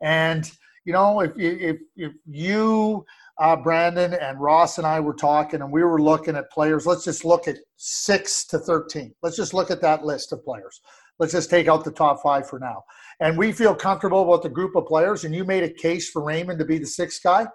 And, 0.00 0.50
you 0.86 0.94
know, 0.94 1.20
if, 1.20 1.32
if, 1.36 1.76
if 1.96 2.12
you, 2.24 3.04
uh, 3.38 3.56
Brandon 3.56 4.14
and 4.14 4.40
Ross 4.40 4.78
and 4.78 4.86
I 4.86 5.00
were 5.00 5.12
talking 5.12 5.60
and 5.60 5.70
we 5.70 5.84
were 5.84 6.00
looking 6.00 6.34
at 6.34 6.50
players, 6.50 6.86
let's 6.86 7.04
just 7.04 7.22
look 7.22 7.46
at 7.46 7.58
six 7.76 8.46
to 8.46 8.58
13. 8.58 9.14
Let's 9.22 9.36
just 9.36 9.52
look 9.52 9.70
at 9.70 9.82
that 9.82 10.02
list 10.02 10.32
of 10.32 10.42
players. 10.46 10.80
Let's 11.18 11.34
just 11.34 11.50
take 11.50 11.68
out 11.68 11.84
the 11.84 11.92
top 11.92 12.22
five 12.22 12.48
for 12.48 12.58
now. 12.58 12.84
And 13.20 13.36
we 13.36 13.52
feel 13.52 13.74
comfortable 13.74 14.22
about 14.22 14.44
the 14.44 14.48
group 14.48 14.76
of 14.76 14.86
players. 14.86 15.24
And 15.24 15.34
you 15.34 15.44
made 15.44 15.62
a 15.62 15.70
case 15.74 16.08
for 16.08 16.24
Raymond 16.24 16.58
to 16.58 16.64
be 16.64 16.78
the 16.78 16.86
sixth 16.86 17.22
guy. 17.22 17.46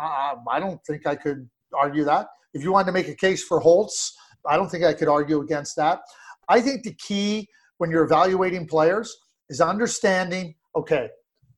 Uh, 0.00 0.36
I 0.48 0.58
don't 0.58 0.82
think 0.86 1.06
I 1.06 1.14
could 1.14 1.48
argue 1.74 2.04
that. 2.04 2.28
If 2.54 2.62
you 2.62 2.72
wanted 2.72 2.86
to 2.86 2.92
make 2.92 3.08
a 3.08 3.14
case 3.14 3.44
for 3.44 3.60
Holtz, 3.60 4.16
I 4.46 4.56
don't 4.56 4.70
think 4.70 4.84
I 4.84 4.94
could 4.94 5.08
argue 5.08 5.40
against 5.40 5.76
that. 5.76 6.00
I 6.48 6.60
think 6.60 6.82
the 6.82 6.94
key 6.94 7.48
when 7.78 7.90
you're 7.90 8.04
evaluating 8.04 8.66
players 8.66 9.16
is 9.48 9.60
understanding 9.60 10.54
okay, 10.76 11.08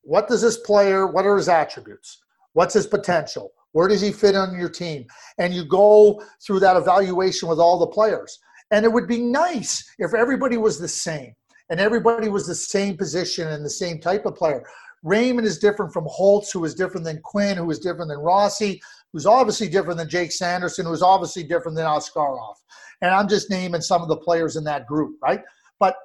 what 0.02 0.26
does 0.26 0.40
this 0.40 0.56
player, 0.58 1.06
what 1.06 1.26
are 1.26 1.36
his 1.36 1.48
attributes? 1.48 2.22
What's 2.54 2.74
his 2.74 2.86
potential? 2.86 3.52
Where 3.72 3.88
does 3.88 4.00
he 4.00 4.10
fit 4.10 4.34
on 4.34 4.58
your 4.58 4.68
team? 4.68 5.06
And 5.38 5.54
you 5.54 5.64
go 5.64 6.22
through 6.44 6.60
that 6.60 6.76
evaluation 6.76 7.48
with 7.48 7.58
all 7.58 7.78
the 7.78 7.86
players. 7.86 8.38
And 8.70 8.84
it 8.84 8.92
would 8.92 9.06
be 9.06 9.20
nice 9.20 9.84
if 9.98 10.14
everybody 10.14 10.56
was 10.56 10.78
the 10.78 10.88
same 10.88 11.34
and 11.70 11.80
everybody 11.80 12.28
was 12.28 12.46
the 12.46 12.54
same 12.54 12.96
position 12.96 13.48
and 13.48 13.64
the 13.64 13.70
same 13.70 13.98
type 13.98 14.26
of 14.26 14.34
player. 14.34 14.64
Raymond 15.02 15.46
is 15.46 15.58
different 15.58 15.92
from 15.92 16.06
Holtz, 16.08 16.52
who 16.52 16.64
is 16.64 16.74
different 16.74 17.04
than 17.04 17.20
Quinn, 17.22 17.56
who 17.56 17.70
is 17.70 17.78
different 17.78 18.08
than 18.08 18.18
Rossi, 18.18 18.80
who's 19.12 19.26
obviously 19.26 19.68
different 19.68 19.98
than 19.98 20.08
Jake 20.08 20.32
Sanderson, 20.32 20.86
who's 20.86 21.02
obviously 21.02 21.42
different 21.42 21.76
than 21.76 21.86
Askarov. 21.86 22.54
And 23.00 23.12
I'm 23.12 23.28
just 23.28 23.50
naming 23.50 23.80
some 23.80 24.02
of 24.02 24.08
the 24.08 24.16
players 24.16 24.56
in 24.56 24.64
that 24.64 24.86
group, 24.86 25.16
right? 25.20 25.42
But 25.80 25.96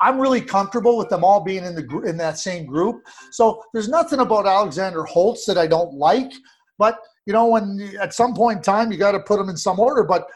I'm 0.00 0.18
really 0.18 0.40
comfortable 0.40 0.96
with 0.96 1.08
them 1.08 1.22
all 1.22 1.40
being 1.40 1.64
in 1.64 1.74
the 1.74 2.02
in 2.06 2.16
that 2.16 2.38
same 2.38 2.66
group. 2.66 3.02
So 3.30 3.62
there's 3.72 3.88
nothing 3.88 4.20
about 4.20 4.46
Alexander 4.46 5.04
Holtz 5.04 5.44
that 5.46 5.58
I 5.58 5.66
don't 5.66 5.94
like. 5.94 6.32
But 6.78 6.98
you 7.26 7.32
know, 7.32 7.46
when 7.46 7.92
at 8.00 8.14
some 8.14 8.34
point 8.34 8.58
in 8.58 8.62
time 8.62 8.90
you 8.90 8.98
got 8.98 9.12
to 9.12 9.20
put 9.20 9.36
them 9.36 9.48
in 9.48 9.56
some 9.56 9.78
order. 9.78 10.02
But 10.02 10.26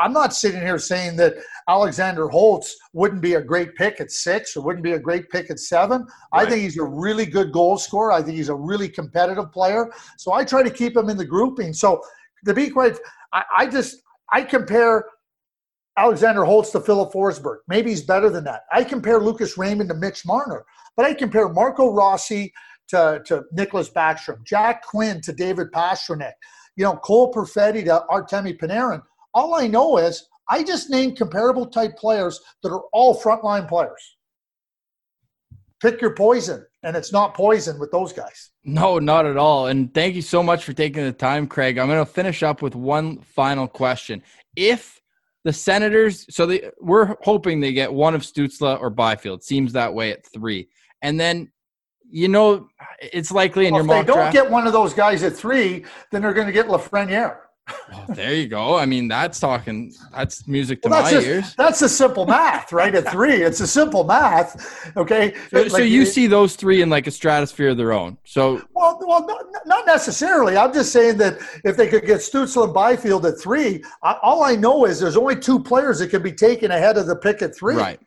I'm 0.00 0.12
not 0.12 0.34
sitting 0.34 0.60
here 0.60 0.78
saying 0.78 1.16
that 1.16 1.34
Alexander 1.68 2.28
Holtz 2.28 2.76
wouldn't 2.92 3.20
be 3.20 3.34
a 3.34 3.40
great 3.40 3.74
pick 3.74 4.00
at 4.00 4.12
six 4.12 4.56
or 4.56 4.62
wouldn't 4.62 4.84
be 4.84 4.92
a 4.92 4.98
great 4.98 5.28
pick 5.30 5.50
at 5.50 5.58
seven. 5.58 6.02
Right. 6.02 6.46
I 6.46 6.48
think 6.48 6.62
he's 6.62 6.78
a 6.78 6.84
really 6.84 7.26
good 7.26 7.50
goal 7.52 7.76
scorer. 7.76 8.12
I 8.12 8.22
think 8.22 8.36
he's 8.36 8.48
a 8.48 8.54
really 8.54 8.88
competitive 8.88 9.50
player. 9.50 9.90
So 10.18 10.32
I 10.32 10.44
try 10.44 10.62
to 10.62 10.70
keep 10.70 10.96
him 10.96 11.08
in 11.08 11.16
the 11.16 11.24
grouping. 11.24 11.72
So 11.72 12.00
to 12.44 12.54
be 12.54 12.70
quite, 12.70 12.96
I, 13.32 13.42
I 13.58 13.66
just 13.66 14.02
I 14.32 14.42
compare 14.42 15.04
Alexander 15.96 16.44
Holtz 16.44 16.70
to 16.72 16.80
Filip 16.80 17.12
Forsberg. 17.12 17.58
Maybe 17.68 17.90
he's 17.90 18.02
better 18.02 18.30
than 18.30 18.44
that. 18.44 18.62
I 18.72 18.84
compare 18.84 19.18
Lucas 19.18 19.56
Raymond 19.56 19.88
to 19.88 19.96
Mitch 19.96 20.26
Marner, 20.26 20.64
but 20.96 21.06
I 21.06 21.14
compare 21.14 21.48
Marco 21.48 21.92
Rossi 21.92 22.52
to, 22.88 23.22
to 23.26 23.44
Nicklas 23.56 23.92
Backstrom, 23.92 24.44
Jack 24.44 24.84
Quinn 24.84 25.20
to 25.22 25.32
David 25.32 25.72
Pastrnak, 25.72 26.34
you 26.76 26.84
know, 26.84 26.96
Cole 26.96 27.32
Perfetti 27.32 27.84
to 27.86 28.04
Artemi 28.10 28.56
Panarin. 28.56 29.02
All 29.36 29.54
I 29.54 29.66
know 29.66 29.98
is 29.98 30.26
I 30.48 30.64
just 30.64 30.88
named 30.88 31.18
comparable 31.18 31.66
type 31.66 31.96
players 31.98 32.40
that 32.62 32.72
are 32.72 32.84
all 32.92 33.20
frontline 33.20 33.68
players. 33.68 34.16
Pick 35.82 36.00
your 36.00 36.14
poison, 36.14 36.64
and 36.82 36.96
it's 36.96 37.12
not 37.12 37.34
poison 37.34 37.78
with 37.78 37.90
those 37.92 38.14
guys. 38.14 38.50
No, 38.64 38.98
not 38.98 39.26
at 39.26 39.36
all. 39.36 39.66
And 39.66 39.92
thank 39.92 40.14
you 40.14 40.22
so 40.22 40.42
much 40.42 40.64
for 40.64 40.72
taking 40.72 41.04
the 41.04 41.12
time, 41.12 41.46
Craig. 41.46 41.76
I'm 41.76 41.86
going 41.86 42.04
to 42.04 42.10
finish 42.10 42.42
up 42.42 42.62
with 42.62 42.74
one 42.74 43.18
final 43.20 43.68
question. 43.68 44.22
If 44.56 45.02
the 45.44 45.52
Senators, 45.52 46.24
so 46.34 46.46
they, 46.46 46.70
we're 46.80 47.14
hoping 47.20 47.60
they 47.60 47.74
get 47.74 47.92
one 47.92 48.14
of 48.14 48.22
Stützle 48.22 48.80
or 48.80 48.88
Byfield. 48.88 49.44
Seems 49.44 49.74
that 49.74 49.92
way 49.92 50.12
at 50.12 50.24
three. 50.32 50.68
And 51.02 51.20
then 51.20 51.52
you 52.08 52.28
know, 52.28 52.68
it's 53.00 53.32
likely 53.32 53.66
in 53.66 53.74
well, 53.74 53.84
your 53.84 53.96
if 53.96 54.06
they 54.06 54.06
don't 54.06 54.16
draft, 54.16 54.32
get 54.32 54.50
one 54.50 54.66
of 54.66 54.72
those 54.72 54.94
guys 54.94 55.22
at 55.22 55.34
three, 55.34 55.84
then 56.10 56.22
they're 56.22 56.32
going 56.32 56.46
to 56.46 56.52
get 56.52 56.68
Lafreniere. 56.68 57.38
Well, 57.90 58.06
there 58.10 58.34
you 58.34 58.46
go. 58.46 58.76
I 58.76 58.86
mean, 58.86 59.08
that's 59.08 59.40
talking. 59.40 59.92
That's 60.12 60.46
music 60.46 60.82
to 60.82 60.88
well, 60.88 61.02
my 61.02 61.10
just, 61.10 61.26
ears. 61.26 61.54
That's 61.56 61.82
a 61.82 61.88
simple 61.88 62.26
math, 62.26 62.72
right? 62.72 62.94
At 62.94 63.10
three, 63.10 63.42
it's 63.42 63.60
a 63.60 63.66
simple 63.66 64.04
math. 64.04 64.92
Okay. 64.96 65.34
So, 65.50 65.62
like, 65.62 65.70
so 65.70 65.78
you 65.78 66.02
it, 66.02 66.06
see 66.06 66.26
those 66.26 66.54
three 66.54 66.82
in 66.82 66.90
like 66.90 67.06
a 67.06 67.10
stratosphere 67.10 67.70
of 67.70 67.76
their 67.76 67.92
own. 67.92 68.18
So 68.24 68.62
well, 68.74 68.98
well, 69.04 69.26
not, 69.26 69.44
not 69.66 69.86
necessarily. 69.86 70.56
I'm 70.56 70.72
just 70.72 70.92
saying 70.92 71.18
that 71.18 71.38
if 71.64 71.76
they 71.76 71.88
could 71.88 72.06
get 72.06 72.18
Stützle 72.18 72.64
and 72.64 72.74
Byfield 72.74 73.26
at 73.26 73.38
three, 73.40 73.82
I, 74.02 74.16
all 74.22 74.44
I 74.44 74.54
know 74.54 74.86
is 74.86 75.00
there's 75.00 75.16
only 75.16 75.36
two 75.36 75.58
players 75.58 75.98
that 75.98 76.08
can 76.08 76.22
be 76.22 76.32
taken 76.32 76.70
ahead 76.70 76.96
of 76.96 77.06
the 77.06 77.16
pick 77.16 77.42
at 77.42 77.56
three. 77.56 77.76
Right. 77.76 78.00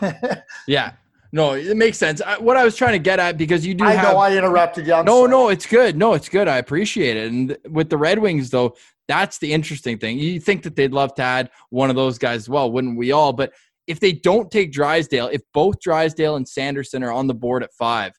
yeah. 0.66 0.92
No, 1.34 1.54
it 1.54 1.76
makes 1.76 1.98
sense. 1.98 2.22
I, 2.22 2.38
what 2.38 2.56
I 2.56 2.64
was 2.64 2.76
trying 2.76 2.92
to 2.92 3.00
get 3.00 3.18
at 3.18 3.36
because 3.36 3.66
you 3.66 3.74
do. 3.74 3.84
I 3.84 3.94
have, 3.94 4.12
know 4.12 4.18
I 4.18 4.36
interrupted 4.36 4.86
you. 4.86 4.94
I'm 4.94 5.04
no, 5.04 5.22
sorry. 5.22 5.30
no, 5.30 5.48
it's 5.48 5.66
good. 5.66 5.96
No, 5.96 6.14
it's 6.14 6.28
good. 6.28 6.46
I 6.46 6.58
appreciate 6.58 7.16
it. 7.16 7.32
And 7.32 7.58
with 7.70 7.90
the 7.90 7.96
Red 7.96 8.20
Wings, 8.20 8.50
though, 8.50 8.76
that's 9.08 9.38
the 9.38 9.52
interesting 9.52 9.98
thing. 9.98 10.18
You 10.18 10.40
think 10.40 10.62
that 10.62 10.76
they'd 10.76 10.92
love 10.92 11.14
to 11.14 11.22
add 11.22 11.50
one 11.70 11.90
of 11.90 11.96
those 11.96 12.18
guys 12.18 12.42
as 12.42 12.48
well, 12.48 12.70
wouldn't 12.70 12.98
we 12.98 13.12
all? 13.12 13.32
But 13.32 13.52
if 13.86 14.00
they 14.00 14.12
don't 14.12 14.50
take 14.50 14.72
Drysdale, 14.72 15.28
if 15.28 15.42
both 15.52 15.80
Drysdale 15.80 16.36
and 16.36 16.48
Sanderson 16.48 17.02
are 17.02 17.12
on 17.12 17.26
the 17.26 17.34
board 17.34 17.62
at 17.62 17.72
five, 17.78 18.12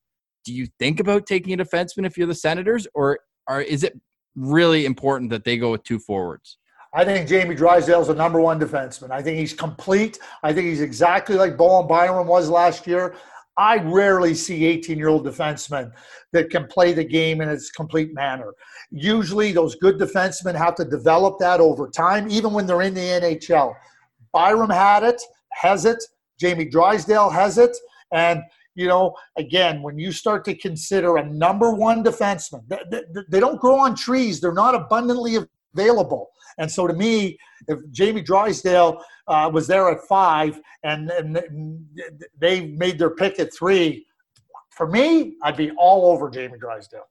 do 0.45 0.54
you 0.54 0.67
think 0.80 1.00
about 1.00 1.26
taking 1.26 1.60
a 1.60 1.63
defenseman 1.63 2.06
if 2.06 2.17
you're 2.17 2.28
the 2.28 2.36
Senators, 2.36 2.88
or 2.93 3.19
are 3.48 3.62
is 3.62 3.84
it 3.84 4.00
really 4.36 4.86
important 4.86 5.32
that 5.32 5.43
they 5.43 5.58
go 5.58 5.71
with 5.71 5.84
two 5.84 5.98
forwards? 5.98 6.58
I 6.93 7.04
think 7.04 7.28
Jamie 7.28 7.56
Drysdale's 7.56 8.08
the 8.08 8.15
number 8.15 8.39
one 8.39 8.60
defenseman. 8.60 9.12
I 9.12 9.21
think 9.21 9.38
he's 9.38 9.54
complete. 9.54 10.19
I 10.43 10.54
think 10.54 10.67
he's 10.67 10.82
exactly 10.82 11.36
like 11.36 11.58
Bowen 11.58 11.88
Byram 11.88 12.26
was 12.26 12.50
last 12.50 12.88
year. 12.88 13.15
I 13.58 13.78
rarely 13.78 14.34
see 14.34 14.65
18 14.65 14.98
year 14.98 15.08
old 15.08 15.26
defensemen 15.26 15.91
that 16.34 16.50
can 16.50 16.68
play 16.68 16.94
the 16.94 17.04
game 17.04 17.41
in 17.41 17.50
its 17.50 17.72
complete 17.72 18.13
manner. 18.13 18.54
Usually, 18.91 19.52
those 19.52 19.76
good 19.76 19.98
defensemen 19.98 20.56
have 20.56 20.76
to 20.76 20.86
develop 20.86 21.39
that 21.39 21.60
over 21.60 21.89
time, 21.89 22.30
even 22.30 22.52
when 22.52 22.65
they're 22.65 22.82
in 22.82 22.94
the 22.94 23.02
NHL. 23.02 23.76
Byram 24.34 24.70
had 24.70 25.04
it, 25.04 25.22
has 25.54 25.86
it. 25.86 26.04
Jamie 26.39 26.65
Drysdale 26.65 27.30
has 27.30 27.58
it. 27.58 27.76
And, 28.12 28.41
you 28.76 28.88
know, 28.88 29.15
again, 29.38 29.82
when 29.82 29.98
you 29.98 30.12
start 30.12 30.44
to 30.46 30.56
consider 30.56 31.15
a 31.15 31.26
number 31.26 31.72
one 31.72 32.04
defenseman, 32.04 32.63
they, 32.68 32.80
they, 32.91 33.04
they 33.30 33.39
don't 33.39 33.60
grow 33.60 33.80
on 33.80 33.96
trees, 33.96 34.41
they're 34.41 34.54
not 34.54 34.76
abundantly 34.76 35.38
available. 35.74 36.30
And 36.58 36.72
so 36.72 36.88
to 36.88 36.94
me, 36.94 37.38
if 37.68 37.80
Jamie 37.91 38.22
Drysdale 38.22 39.02
uh, 39.28 39.50
was 39.54 39.68
there 39.68 39.89
at 39.89 40.02
five 40.08 40.60
and, 40.84 41.10
and 41.10 41.86
they 42.38 42.68
made 42.68 43.00
their 43.00 43.10
pick 43.10 43.39
at 43.39 43.54
three, 43.54 44.06
for 44.72 44.88
me, 44.88 45.36
I'd 45.41 45.58
be 45.58 45.72
all 45.72 46.12
over 46.12 46.30
Jamie 46.30 46.60
Drysdale. 46.60 47.08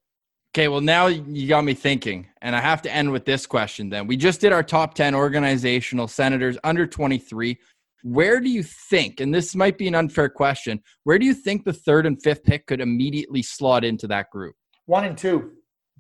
Okay, 0.54 0.68
well, 0.68 0.80
now 0.80 1.09
you 1.09 1.48
got 1.48 1.64
me 1.64 1.74
thinking, 1.74 2.28
and 2.40 2.54
I 2.54 2.61
have 2.61 2.80
to 2.83 2.94
end 2.94 3.11
with 3.11 3.24
this 3.24 3.44
question 3.44 3.88
then. 3.90 4.07
We 4.07 4.16
just 4.16 4.40
did 4.40 4.52
our 4.52 4.62
top 4.62 4.94
10 4.94 5.12
organizational 5.12 6.07
senators 6.07 6.57
under 6.62 6.87
23. 6.87 7.59
Where 8.04 8.38
do 8.38 8.48
you 8.48 8.62
think, 8.62 9.18
and 9.18 9.35
this 9.35 9.57
might 9.57 9.78
be 9.78 9.88
an 9.88 9.96
unfair 9.96 10.28
question, 10.28 10.80
where 11.02 11.18
do 11.18 11.26
you 11.26 11.35
think 11.35 11.64
the 11.64 11.72
third 11.72 12.07
and 12.07 12.22
fifth 12.22 12.44
pick 12.44 12.66
could 12.66 12.80
immediately 12.80 13.42
slot 13.42 13.85
into 13.85 14.07
that 14.09 14.30
group? 14.30 14.54
One 14.87 15.04
and 15.04 15.18
two. 15.18 15.52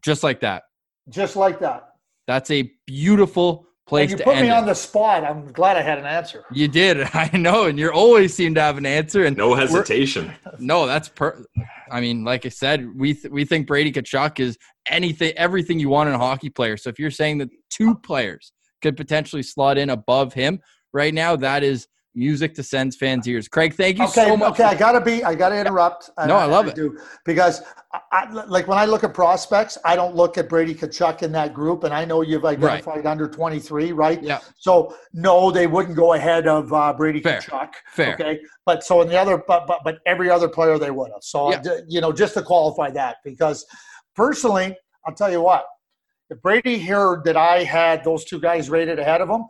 Just 0.02 0.22
like 0.22 0.38
that. 0.40 0.62
Just 1.08 1.34
like 1.34 1.58
that. 1.60 1.93
That's 2.26 2.50
a 2.50 2.70
beautiful 2.86 3.66
place 3.86 4.10
and 4.10 4.20
you 4.20 4.24
put 4.24 4.36
me 4.36 4.48
it. 4.48 4.50
on 4.50 4.66
the 4.66 4.74
spot. 4.74 5.24
I'm 5.24 5.52
glad 5.52 5.76
I 5.76 5.82
had 5.82 5.98
an 5.98 6.06
answer. 6.06 6.44
You 6.50 6.68
did. 6.68 7.00
I 7.14 7.30
know, 7.36 7.64
and 7.64 7.78
you 7.78 7.90
always 7.90 8.34
seem 8.34 8.54
to 8.54 8.60
have 8.60 8.78
an 8.78 8.86
answer. 8.86 9.24
And 9.24 9.36
no 9.36 9.54
hesitation. 9.54 10.32
No, 10.58 10.86
that's 10.86 11.08
per. 11.08 11.44
I 11.90 12.00
mean, 12.00 12.24
like 12.24 12.46
I 12.46 12.48
said, 12.48 12.88
we 12.96 13.14
th- 13.14 13.32
we 13.32 13.44
think 13.44 13.66
Brady 13.66 13.92
Tkachuk 13.92 14.40
is 14.40 14.58
anything, 14.88 15.32
everything 15.36 15.78
you 15.78 15.88
want 15.88 16.08
in 16.08 16.14
a 16.14 16.18
hockey 16.18 16.50
player. 16.50 16.76
So 16.76 16.88
if 16.88 16.98
you're 16.98 17.10
saying 17.10 17.38
that 17.38 17.50
two 17.70 17.94
players 17.96 18.52
could 18.82 18.96
potentially 18.96 19.42
slot 19.42 19.78
in 19.78 19.90
above 19.90 20.32
him 20.32 20.60
right 20.92 21.12
now, 21.12 21.36
that 21.36 21.62
is 21.62 21.88
music 22.14 22.54
to 22.54 22.62
Sens 22.62 22.96
fans' 22.96 23.26
ears. 23.26 23.48
Craig, 23.48 23.74
thank 23.74 23.98
you 23.98 24.04
okay, 24.04 24.26
so 24.26 24.36
much. 24.36 24.52
Okay, 24.52 24.64
I 24.64 24.74
gotta 24.74 25.00
be, 25.00 25.24
I 25.24 25.34
gotta 25.34 25.58
interrupt. 25.58 26.10
No, 26.26 26.36
I, 26.36 26.42
I 26.42 26.44
love 26.46 26.66
I 26.66 26.68
it. 26.70 26.74
Do, 26.74 26.98
because, 27.24 27.62
I, 27.92 28.00
I, 28.12 28.30
like 28.30 28.68
when 28.68 28.78
I 28.78 28.84
look 28.84 29.04
at 29.04 29.14
prospects, 29.14 29.76
I 29.84 29.96
don't 29.96 30.14
look 30.14 30.38
at 30.38 30.48
Brady 30.48 30.74
Tkachuk 30.74 31.22
in 31.22 31.32
that 31.32 31.54
group, 31.54 31.84
and 31.84 31.92
I 31.92 32.04
know 32.04 32.22
you've 32.22 32.44
identified 32.44 32.96
right. 32.96 33.06
under 33.06 33.28
23, 33.28 33.92
right? 33.92 34.22
Yeah. 34.22 34.40
So 34.56 34.96
no, 35.12 35.50
they 35.50 35.66
wouldn't 35.66 35.96
go 35.96 36.14
ahead 36.14 36.46
of 36.46 36.72
uh, 36.72 36.92
Brady 36.92 37.20
Fair. 37.20 37.40
Tkachuk. 37.40 37.70
Fair. 37.88 38.14
Okay, 38.14 38.40
but 38.64 38.84
so 38.84 39.02
in 39.02 39.08
the 39.08 39.18
other, 39.18 39.42
but 39.46 39.66
but 39.66 39.80
but 39.84 39.98
every 40.06 40.30
other 40.30 40.48
player 40.48 40.78
they 40.78 40.90
would 40.90 41.10
have. 41.12 41.22
So 41.22 41.50
yeah. 41.50 41.62
you 41.88 42.00
know, 42.00 42.12
just 42.12 42.34
to 42.34 42.42
qualify 42.42 42.90
that, 42.90 43.16
because 43.24 43.66
personally, 44.14 44.76
I'll 45.06 45.14
tell 45.14 45.30
you 45.30 45.42
what, 45.42 45.66
if 46.30 46.40
Brady 46.40 46.78
heard 46.78 47.24
that 47.24 47.36
I 47.36 47.64
had 47.64 48.04
those 48.04 48.24
two 48.24 48.40
guys 48.40 48.70
rated 48.70 48.98
ahead 48.98 49.20
of 49.20 49.28
him. 49.28 49.44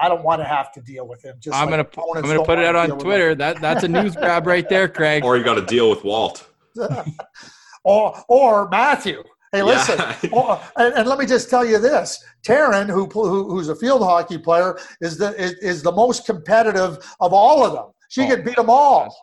I 0.00 0.08
don't 0.08 0.22
want 0.22 0.40
to 0.40 0.44
have 0.44 0.72
to 0.72 0.80
deal 0.80 1.06
with 1.06 1.24
him. 1.24 1.36
Just 1.40 1.56
I'm 1.56 1.70
like 1.70 1.92
gonna 1.92 2.16
I'm 2.16 2.22
gonna 2.22 2.44
put 2.44 2.58
it 2.58 2.64
out 2.64 2.76
on 2.76 2.98
Twitter. 2.98 3.34
That 3.34 3.60
that's 3.60 3.84
a 3.84 3.88
news 3.88 4.14
grab 4.14 4.46
right 4.46 4.68
there, 4.68 4.88
Craig. 4.88 5.24
Or 5.24 5.36
you 5.36 5.44
got 5.44 5.54
to 5.54 5.66
deal 5.66 5.90
with 5.90 6.04
Walt. 6.04 6.48
or 7.84 8.24
or 8.28 8.68
Matthew. 8.68 9.22
Hey, 9.50 9.62
listen, 9.62 9.98
yeah. 9.98 10.30
or, 10.30 10.60
and, 10.76 10.94
and, 10.94 11.08
let 11.08 11.18
me 11.18 11.24
just 11.24 11.48
tell 11.48 11.64
you 11.64 11.78
this: 11.78 12.22
Taryn, 12.46 12.86
who, 12.86 13.06
who, 13.06 13.48
who's 13.48 13.70
a 13.70 13.74
field 13.74 14.02
hockey 14.02 14.36
player, 14.36 14.78
is 15.00 15.16
the 15.16 15.34
is, 15.40 15.52
is 15.54 15.82
the 15.82 15.92
most 15.92 16.26
competitive 16.26 16.98
of 17.20 17.32
all 17.32 17.64
of 17.64 17.72
them. 17.72 17.86
She 18.10 18.22
oh. 18.22 18.28
could 18.28 18.44
beat 18.44 18.56
them 18.56 18.68
all. 18.68 19.14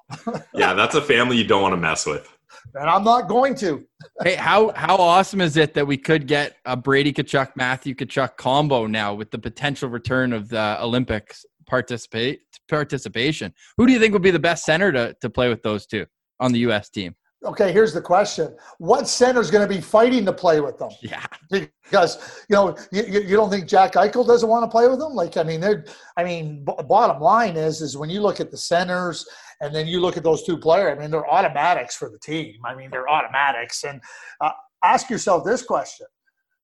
yeah, 0.53 0.73
that's 0.73 0.95
a 0.95 1.01
family 1.01 1.37
you 1.37 1.43
don't 1.43 1.61
want 1.61 1.73
to 1.73 1.77
mess 1.77 2.07
with 2.07 2.34
and 2.75 2.89
I'm 2.89 3.03
not 3.03 3.27
going 3.27 3.55
to. 3.55 3.85
hey, 4.23 4.35
how 4.35 4.71
how 4.75 4.97
awesome 4.97 5.41
is 5.41 5.57
it 5.57 5.73
that 5.73 5.87
we 5.87 5.97
could 5.97 6.27
get 6.27 6.57
a 6.65 6.75
Brady 6.75 7.13
Tkachuk 7.13 7.55
Matthew 7.55 7.95
Tkachuk 7.95 8.37
combo 8.37 8.85
now 8.85 9.13
with 9.13 9.31
the 9.31 9.39
potential 9.39 9.89
return 9.89 10.33
of 10.33 10.49
the 10.49 10.77
Olympics 10.81 11.45
participate 11.65 12.41
participation? 12.69 13.53
Who 13.77 13.87
do 13.87 13.93
you 13.93 13.99
think 13.99 14.13
would 14.13 14.21
be 14.21 14.31
the 14.31 14.39
best 14.39 14.65
center 14.65 14.91
to 14.91 15.15
to 15.21 15.29
play 15.29 15.49
with 15.49 15.63
those 15.63 15.85
two 15.85 16.05
on 16.39 16.51
the 16.51 16.59
U.S. 16.59 16.89
team? 16.89 17.15
Okay, 17.45 17.71
here's 17.71 17.93
the 17.93 18.01
question: 18.01 18.55
What 18.79 19.07
center 19.07 19.39
is 19.39 19.51
going 19.51 19.67
to 19.67 19.73
be 19.73 19.81
fighting 19.81 20.25
to 20.25 20.33
play 20.33 20.61
with 20.61 20.77
them? 20.77 20.89
Yeah, 21.01 21.25
because 21.51 22.43
you 22.49 22.55
know 22.55 22.75
you, 22.91 23.03
you 23.03 23.35
don't 23.35 23.49
think 23.49 23.67
Jack 23.67 23.93
Eichel 23.93 24.25
doesn't 24.25 24.49
want 24.49 24.63
to 24.63 24.69
play 24.69 24.87
with 24.87 24.99
them. 24.99 25.13
Like 25.13 25.37
I 25.37 25.43
mean, 25.43 25.61
they're 25.61 25.85
I 26.17 26.23
mean, 26.23 26.65
b- 26.65 26.73
bottom 26.87 27.21
line 27.21 27.55
is 27.55 27.81
is 27.81 27.97
when 27.97 28.09
you 28.09 28.21
look 28.21 28.39
at 28.39 28.51
the 28.51 28.57
centers 28.57 29.27
and 29.61 29.73
then 29.73 29.87
you 29.87 29.99
look 30.01 30.17
at 30.17 30.23
those 30.23 30.43
two 30.43 30.57
players, 30.57 30.97
I 30.97 30.99
mean, 30.99 31.11
they're 31.11 31.29
automatics 31.29 31.95
for 31.95 32.09
the 32.09 32.19
team. 32.19 32.55
I 32.65 32.75
mean, 32.75 32.89
they're 32.89 33.07
automatics. 33.07 33.85
And 33.85 34.01
uh, 34.41 34.51
ask 34.83 35.09
yourself 35.09 35.45
this 35.45 35.61
question 35.61 36.07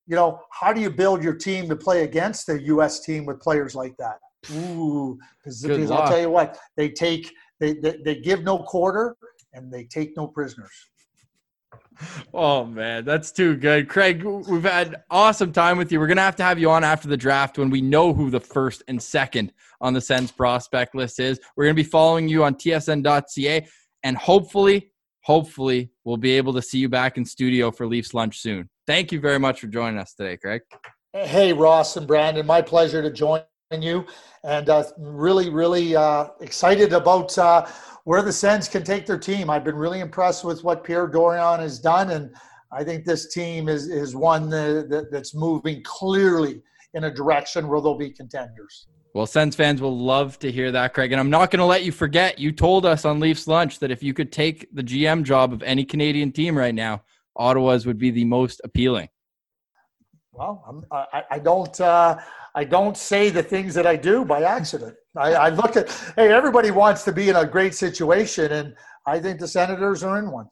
you 0.07 0.15
know, 0.15 0.41
how 0.49 0.73
do 0.73 0.81
you 0.81 0.89
build 0.89 1.23
your 1.23 1.33
team 1.33 1.69
to 1.69 1.75
play 1.75 2.03
against 2.03 2.47
the 2.47 2.61
U.S. 2.63 2.99
team 2.99 3.25
with 3.25 3.39
players 3.39 3.75
like 3.75 3.95
that? 3.97 4.19
Ooh, 4.51 5.17
because 5.43 5.89
I'll 5.89 6.07
tell 6.07 6.19
you 6.19 6.29
what, 6.29 6.57
they 6.75 6.89
take, 6.89 7.31
they, 7.59 7.73
they, 7.75 7.97
they 8.03 8.15
give 8.15 8.43
no 8.43 8.59
quarter 8.59 9.15
and 9.53 9.71
they 9.71 9.83
take 9.83 10.15
no 10.15 10.27
prisoners. 10.27 10.71
Oh 12.33 12.65
man, 12.65 13.05
that's 13.05 13.31
too 13.31 13.55
good. 13.55 13.87
Craig, 13.87 14.23
we've 14.23 14.63
had 14.63 15.03
awesome 15.09 15.51
time 15.51 15.77
with 15.77 15.91
you. 15.91 15.99
We're 15.99 16.07
gonna 16.07 16.21
have 16.21 16.35
to 16.37 16.43
have 16.43 16.59
you 16.59 16.69
on 16.69 16.83
after 16.83 17.07
the 17.07 17.17
draft 17.17 17.57
when 17.57 17.69
we 17.69 17.81
know 17.81 18.13
who 18.13 18.29
the 18.29 18.39
first 18.39 18.83
and 18.87 19.01
second 19.01 19.53
on 19.79 19.93
the 19.93 20.01
Sens 20.01 20.31
prospect 20.31 20.95
list 20.95 21.19
is. 21.19 21.39
We're 21.55 21.65
gonna 21.65 21.75
be 21.75 21.83
following 21.83 22.27
you 22.27 22.43
on 22.43 22.55
tsn.ca 22.55 23.67
and 24.03 24.17
hopefully, 24.17 24.91
hopefully 25.21 25.91
we'll 26.03 26.17
be 26.17 26.31
able 26.31 26.53
to 26.53 26.61
see 26.61 26.79
you 26.79 26.89
back 26.89 27.17
in 27.17 27.25
studio 27.25 27.71
for 27.71 27.85
Leafs 27.85 28.13
lunch 28.13 28.39
soon. 28.39 28.69
Thank 28.87 29.11
you 29.11 29.19
very 29.19 29.39
much 29.39 29.61
for 29.61 29.67
joining 29.67 29.99
us 29.99 30.13
today, 30.13 30.37
Craig. 30.37 30.61
Hey 31.13 31.53
Ross 31.53 31.97
and 31.97 32.07
Brandon, 32.07 32.45
my 32.45 32.61
pleasure 32.61 33.01
to 33.01 33.11
join 33.11 33.43
you 33.79 34.05
and 34.43 34.69
uh, 34.69 34.83
really, 34.97 35.49
really 35.49 35.95
uh, 35.95 36.29
excited 36.41 36.93
about 36.93 37.37
uh, 37.37 37.67
where 38.05 38.23
the 38.23 38.33
Sens 38.33 38.67
can 38.67 38.83
take 38.83 39.05
their 39.05 39.19
team. 39.19 39.49
I've 39.49 39.63
been 39.63 39.75
really 39.75 39.99
impressed 39.99 40.43
with 40.43 40.63
what 40.63 40.83
Pierre 40.83 41.07
Dorion 41.07 41.59
has 41.59 41.77
done, 41.79 42.09
and 42.09 42.35
I 42.71 42.83
think 42.83 43.05
this 43.05 43.31
team 43.31 43.69
is 43.69 43.87
is 43.87 44.15
one 44.15 44.49
that, 44.49 44.89
that, 44.89 45.11
that's 45.11 45.35
moving 45.35 45.83
clearly 45.83 46.61
in 46.95 47.03
a 47.03 47.13
direction 47.13 47.67
where 47.67 47.79
they'll 47.79 47.97
be 47.97 48.09
contenders. 48.09 48.87
Well, 49.13 49.25
Sens 49.25 49.55
fans 49.55 49.81
will 49.81 49.97
love 49.97 50.39
to 50.39 50.51
hear 50.51 50.71
that, 50.71 50.93
Craig. 50.93 51.11
And 51.11 51.19
I'm 51.19 51.29
not 51.29 51.51
going 51.51 51.59
to 51.59 51.65
let 51.65 51.83
you 51.83 51.91
forget. 51.91 52.39
You 52.39 52.51
told 52.53 52.85
us 52.85 53.03
on 53.03 53.19
Leafs 53.19 53.45
Lunch 53.45 53.79
that 53.79 53.91
if 53.91 54.01
you 54.01 54.13
could 54.13 54.31
take 54.31 54.73
the 54.73 54.81
GM 54.81 55.23
job 55.23 55.51
of 55.51 55.61
any 55.63 55.83
Canadian 55.83 56.31
team 56.31 56.57
right 56.57 56.73
now, 56.73 57.03
Ottawa's 57.35 57.85
would 57.85 57.97
be 57.97 58.09
the 58.09 58.23
most 58.23 58.61
appealing. 58.63 59.09
Well, 60.31 60.85
I, 60.91 61.23
I 61.31 61.39
don't. 61.39 61.79
Uh, 61.79 62.17
I 62.53 62.63
don't 62.65 62.97
say 62.97 63.29
the 63.29 63.43
things 63.43 63.73
that 63.75 63.87
I 63.87 63.95
do 63.95 64.25
by 64.25 64.43
accident. 64.43 64.95
I, 65.15 65.33
I 65.33 65.49
look 65.49 65.77
at, 65.77 65.89
hey, 66.15 66.31
everybody 66.31 66.71
wants 66.71 67.03
to 67.05 67.11
be 67.11 67.29
in 67.29 67.35
a 67.35 67.45
great 67.45 67.73
situation, 67.73 68.51
and 68.51 68.75
I 69.05 69.19
think 69.19 69.39
the 69.39 69.47
Senators 69.47 70.03
are 70.03 70.19
in 70.19 70.31
one. 70.31 70.47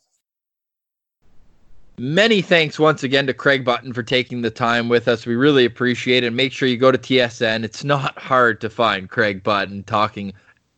Many 1.97 2.41
thanks 2.41 2.79
once 2.79 3.03
again 3.03 3.27
to 3.27 3.33
Craig 3.33 3.65
Button 3.65 3.91
for 3.91 4.03
taking 4.03 4.41
the 4.41 4.49
time 4.49 4.87
with 4.87 5.09
us. 5.09 5.25
We 5.25 5.35
really 5.35 5.65
appreciate 5.65 6.23
it. 6.23 6.31
Make 6.31 6.53
sure 6.53 6.69
you 6.69 6.77
go 6.77 6.93
to 6.93 6.97
TSN. 6.97 7.65
It's 7.65 7.83
not 7.83 8.17
hard 8.17 8.61
to 8.61 8.69
find 8.69 9.09
Craig 9.09 9.43
Button 9.43 9.83
talking 9.83 10.31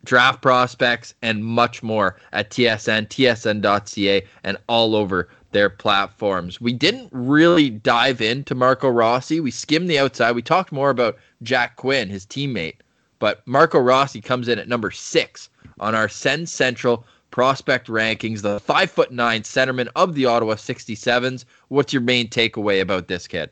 draft 0.04 0.42
prospects 0.42 1.14
and 1.22 1.46
much 1.46 1.84
more 1.84 2.18
at 2.34 2.50
TSN, 2.50 3.08
tsn.ca, 3.08 4.28
and 4.44 4.58
all 4.68 4.96
over 4.96 5.30
their 5.52 5.70
platforms. 5.70 6.60
We 6.60 6.74
didn't 6.74 7.10
really 7.12 7.70
dive 7.70 8.22
into 8.22 8.56
Marco 8.56 8.90
Rossi. 8.90 9.40
We 9.40 9.52
skimmed 9.52 9.90
the 9.90 10.00
outside. 10.00 10.36
We 10.36 10.42
talked 10.42 10.72
more 10.72 10.90
about 10.90 11.18
Jack 11.44 11.76
Quinn, 11.76 12.10
his 12.10 12.26
teammate. 12.26 12.78
But 13.20 13.46
Marco 13.46 13.80
Rossi 13.80 14.22
comes 14.22 14.48
in 14.48 14.60
at 14.60 14.68
number 14.68 14.92
six 14.92 15.50
on 15.80 15.94
our 15.94 16.10
Sens 16.10 16.52
Central 16.52 17.06
prospect 17.30 17.88
rankings, 17.88 18.42
the 18.42 18.60
five 18.60 18.92
foot 18.92 19.12
nine 19.12 19.44
centerman 19.44 19.90
of 19.96 20.16
the 20.16 20.26
Ottawa 20.26 20.56
67s. 20.56 21.46
What's 21.70 21.94
your 21.94 22.02
main 22.02 22.28
takeaway 22.30 22.82
about 22.82 23.08
this 23.08 23.28
kid? 23.28 23.50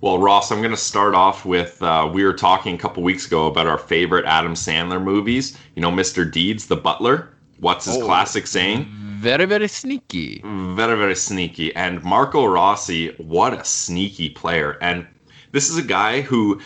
Well, 0.00 0.20
Ross, 0.20 0.52
I'm 0.52 0.58
going 0.58 0.70
to 0.70 0.76
start 0.76 1.14
off 1.14 1.44
with 1.44 1.82
uh, 1.82 2.08
we 2.12 2.22
were 2.24 2.32
talking 2.32 2.74
a 2.74 2.78
couple 2.78 3.02
weeks 3.02 3.26
ago 3.26 3.46
about 3.46 3.66
our 3.66 3.78
favorite 3.78 4.26
Adam 4.26 4.54
Sandler 4.54 5.02
movies. 5.02 5.58
You 5.74 5.82
know, 5.82 5.90
Mr. 5.90 6.30
Deeds, 6.30 6.66
the 6.66 6.76
butler. 6.76 7.30
What's 7.58 7.84
his 7.86 7.96
oh. 7.96 8.04
classic 8.04 8.46
saying? 8.46 8.88
very, 9.18 9.46
very 9.46 9.66
sneaky. 9.66 10.40
Very, 10.44 10.96
very 10.96 11.16
sneaky. 11.16 11.74
And 11.74 12.02
Marco 12.04 12.46
Rossi, 12.46 13.08
what 13.18 13.52
a 13.52 13.64
sneaky 13.64 14.30
player. 14.30 14.78
And 14.80 15.06
this 15.50 15.68
is 15.68 15.76
a 15.76 15.82
guy 15.82 16.20
who 16.20 16.60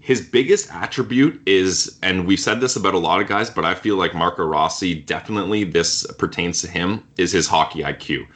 his 0.00 0.22
biggest 0.22 0.72
attribute 0.72 1.38
is, 1.44 1.98
and 2.02 2.26
we've 2.26 2.40
said 2.40 2.62
this 2.62 2.76
about 2.76 2.94
a 2.94 2.98
lot 2.98 3.20
of 3.20 3.28
guys, 3.28 3.50
but 3.50 3.66
I 3.66 3.74
feel 3.74 3.96
like 3.96 4.14
Marco 4.14 4.42
Rossi 4.42 4.94
definitely 4.94 5.64
this 5.64 6.06
pertains 6.18 6.62
to 6.62 6.68
him, 6.68 7.06
is 7.18 7.30
his 7.30 7.46
hockey 7.46 7.80
IQ. 7.80 8.26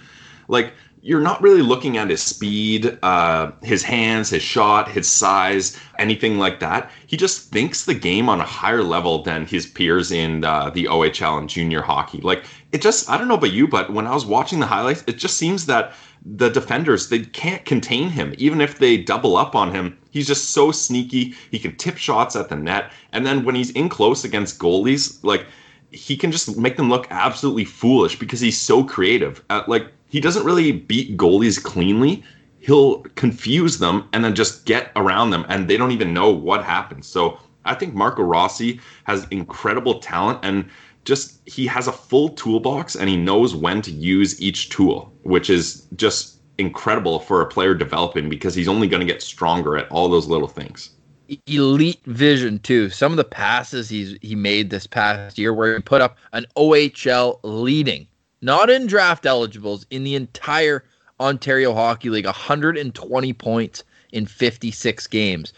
Like, 0.48 0.74
you're 1.04 1.20
not 1.20 1.42
really 1.42 1.62
looking 1.62 1.98
at 1.98 2.08
his 2.08 2.22
speed, 2.22 2.96
uh, 3.02 3.50
his 3.62 3.82
hands, 3.82 4.30
his 4.30 4.42
shot, 4.42 4.88
his 4.88 5.10
size, 5.10 5.76
anything 5.98 6.38
like 6.38 6.60
that. 6.60 6.92
He 7.08 7.16
just 7.16 7.50
thinks 7.50 7.84
the 7.84 7.94
game 7.94 8.28
on 8.28 8.40
a 8.40 8.44
higher 8.44 8.84
level 8.84 9.24
than 9.24 9.44
his 9.44 9.66
peers 9.66 10.12
in 10.12 10.44
uh, 10.44 10.70
the 10.70 10.84
OHL 10.84 11.38
and 11.38 11.48
junior 11.48 11.82
hockey. 11.82 12.20
Like 12.20 12.44
it 12.70 12.80
just, 12.80 13.10
I 13.10 13.18
don't 13.18 13.26
know 13.26 13.34
about 13.34 13.52
you, 13.52 13.66
but 13.66 13.92
when 13.92 14.06
I 14.06 14.14
was 14.14 14.24
watching 14.24 14.60
the 14.60 14.66
highlights, 14.66 15.02
it 15.08 15.18
just 15.18 15.36
seems 15.36 15.66
that 15.66 15.92
the 16.24 16.50
defenders 16.50 17.08
they 17.08 17.18
can't 17.18 17.64
contain 17.64 18.08
him. 18.08 18.32
Even 18.38 18.60
if 18.60 18.78
they 18.78 18.96
double 18.96 19.36
up 19.36 19.56
on 19.56 19.74
him, 19.74 19.98
he's 20.10 20.28
just 20.28 20.50
so 20.50 20.70
sneaky. 20.70 21.34
He 21.50 21.58
can 21.58 21.74
tip 21.74 21.96
shots 21.96 22.36
at 22.36 22.48
the 22.48 22.54
net, 22.54 22.92
and 23.10 23.26
then 23.26 23.44
when 23.44 23.56
he's 23.56 23.70
in 23.70 23.88
close 23.88 24.22
against 24.22 24.60
goalies, 24.60 25.18
like 25.24 25.46
he 25.92 26.16
can 26.16 26.32
just 26.32 26.56
make 26.56 26.76
them 26.76 26.88
look 26.88 27.06
absolutely 27.10 27.64
foolish 27.64 28.18
because 28.18 28.40
he's 28.40 28.60
so 28.60 28.82
creative. 28.82 29.44
Uh, 29.50 29.62
like 29.66 29.86
he 30.08 30.20
doesn't 30.20 30.44
really 30.44 30.72
beat 30.72 31.16
goalies 31.16 31.62
cleanly. 31.62 32.24
He'll 32.58 33.00
confuse 33.16 33.78
them 33.78 34.08
and 34.12 34.24
then 34.24 34.34
just 34.34 34.64
get 34.66 34.92
around 34.96 35.30
them, 35.30 35.44
and 35.48 35.68
they 35.68 35.76
don't 35.76 35.90
even 35.90 36.14
know 36.14 36.30
what 36.30 36.64
happened. 36.64 37.04
So 37.04 37.38
I 37.64 37.74
think 37.74 37.94
Marco 37.94 38.22
Rossi 38.22 38.80
has 39.04 39.26
incredible 39.30 39.98
talent 39.98 40.40
and 40.42 40.68
just 41.04 41.40
he 41.46 41.66
has 41.66 41.88
a 41.88 41.92
full 41.92 42.28
toolbox 42.30 42.94
and 42.94 43.08
he 43.08 43.16
knows 43.16 43.54
when 43.54 43.82
to 43.82 43.90
use 43.90 44.40
each 44.40 44.68
tool, 44.68 45.12
which 45.22 45.50
is 45.50 45.86
just 45.96 46.38
incredible 46.58 47.18
for 47.18 47.40
a 47.40 47.46
player 47.46 47.74
developing 47.74 48.28
because 48.28 48.54
he's 48.54 48.68
only 48.68 48.86
going 48.86 49.00
to 49.00 49.12
get 49.12 49.22
stronger 49.22 49.76
at 49.76 49.90
all 49.90 50.08
those 50.08 50.28
little 50.28 50.48
things. 50.48 50.90
Elite 51.46 52.04
vision 52.06 52.58
too. 52.58 52.90
Some 52.90 53.12
of 53.12 53.16
the 53.16 53.24
passes 53.24 53.88
he's 53.88 54.16
he 54.22 54.34
made 54.34 54.70
this 54.70 54.86
past 54.86 55.38
year 55.38 55.52
where 55.52 55.76
he 55.76 55.82
put 55.82 56.00
up 56.00 56.16
an 56.32 56.46
OHL 56.56 57.38
leading 57.42 58.06
not 58.42 58.68
in 58.68 58.88
draft 58.88 59.24
eligibles, 59.24 59.86
in 59.90 60.04
the 60.04 60.16
entire 60.16 60.84
Ontario 61.20 61.72
Hockey 61.72 62.10
League, 62.10 62.26
120 62.26 63.32
points 63.32 63.84
in 64.10 64.26
56 64.26 65.06
games. 65.06 65.52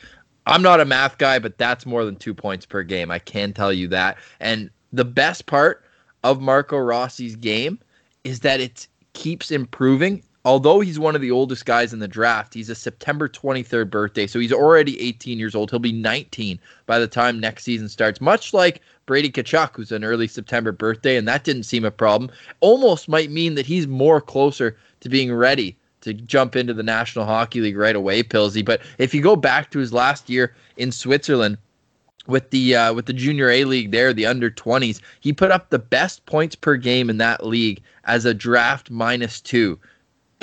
I'm 0.46 0.62
not 0.62 0.80
a 0.80 0.84
math 0.84 1.16
guy, 1.16 1.38
but 1.38 1.56
that's 1.56 1.86
more 1.86 2.04
than 2.04 2.16
two 2.16 2.34
points 2.34 2.66
per 2.66 2.82
game. 2.82 3.10
I 3.10 3.18
can 3.18 3.54
tell 3.54 3.72
you 3.72 3.88
that. 3.88 4.18
And 4.38 4.70
the 4.92 5.06
best 5.06 5.46
part 5.46 5.82
of 6.22 6.42
Marco 6.42 6.76
Rossi's 6.76 7.34
game 7.34 7.78
is 8.22 8.40
that 8.40 8.60
it 8.60 8.86
keeps 9.14 9.50
improving 9.50 10.22
although 10.44 10.80
he's 10.80 10.98
one 10.98 11.14
of 11.14 11.22
the 11.22 11.30
oldest 11.30 11.64
guys 11.64 11.92
in 11.92 11.98
the 11.98 12.08
draft, 12.08 12.52
he's 12.52 12.68
a 12.68 12.74
September 12.74 13.28
23rd 13.28 13.90
birthday. 13.90 14.26
So 14.26 14.38
he's 14.38 14.52
already 14.52 15.00
18 15.00 15.38
years 15.38 15.54
old. 15.54 15.70
He'll 15.70 15.78
be 15.78 15.92
19 15.92 16.58
by 16.86 16.98
the 16.98 17.06
time 17.06 17.40
next 17.40 17.64
season 17.64 17.88
starts, 17.88 18.20
much 18.20 18.52
like 18.52 18.82
Brady 19.06 19.30
Tkachuk, 19.30 19.74
who's 19.74 19.92
an 19.92 20.04
early 20.04 20.28
September 20.28 20.72
birthday, 20.72 21.16
and 21.16 21.26
that 21.28 21.44
didn't 21.44 21.64
seem 21.64 21.84
a 21.84 21.90
problem. 21.90 22.30
Almost 22.60 23.08
might 23.08 23.30
mean 23.30 23.54
that 23.54 23.66
he's 23.66 23.86
more 23.86 24.20
closer 24.20 24.76
to 25.00 25.08
being 25.08 25.32
ready 25.32 25.76
to 26.02 26.12
jump 26.12 26.54
into 26.54 26.74
the 26.74 26.82
National 26.82 27.24
Hockey 27.24 27.60
League 27.60 27.78
right 27.78 27.96
away, 27.96 28.22
Pilsy. 28.22 28.62
But 28.64 28.82
if 28.98 29.14
you 29.14 29.22
go 29.22 29.36
back 29.36 29.70
to 29.70 29.78
his 29.78 29.92
last 29.92 30.28
year 30.28 30.54
in 30.76 30.92
Switzerland, 30.92 31.56
with 32.26 32.48
the 32.50 32.74
uh, 32.74 32.94
with 32.94 33.04
the 33.04 33.12
junior 33.12 33.50
A 33.50 33.64
league 33.64 33.90
there, 33.90 34.14
the 34.14 34.24
under 34.24 34.50
20s, 34.50 35.00
he 35.20 35.30
put 35.30 35.50
up 35.50 35.68
the 35.68 35.78
best 35.78 36.24
points 36.24 36.54
per 36.54 36.76
game 36.76 37.10
in 37.10 37.18
that 37.18 37.44
league 37.44 37.82
as 38.04 38.24
a 38.24 38.32
draft 38.32 38.90
minus 38.90 39.42
two 39.42 39.78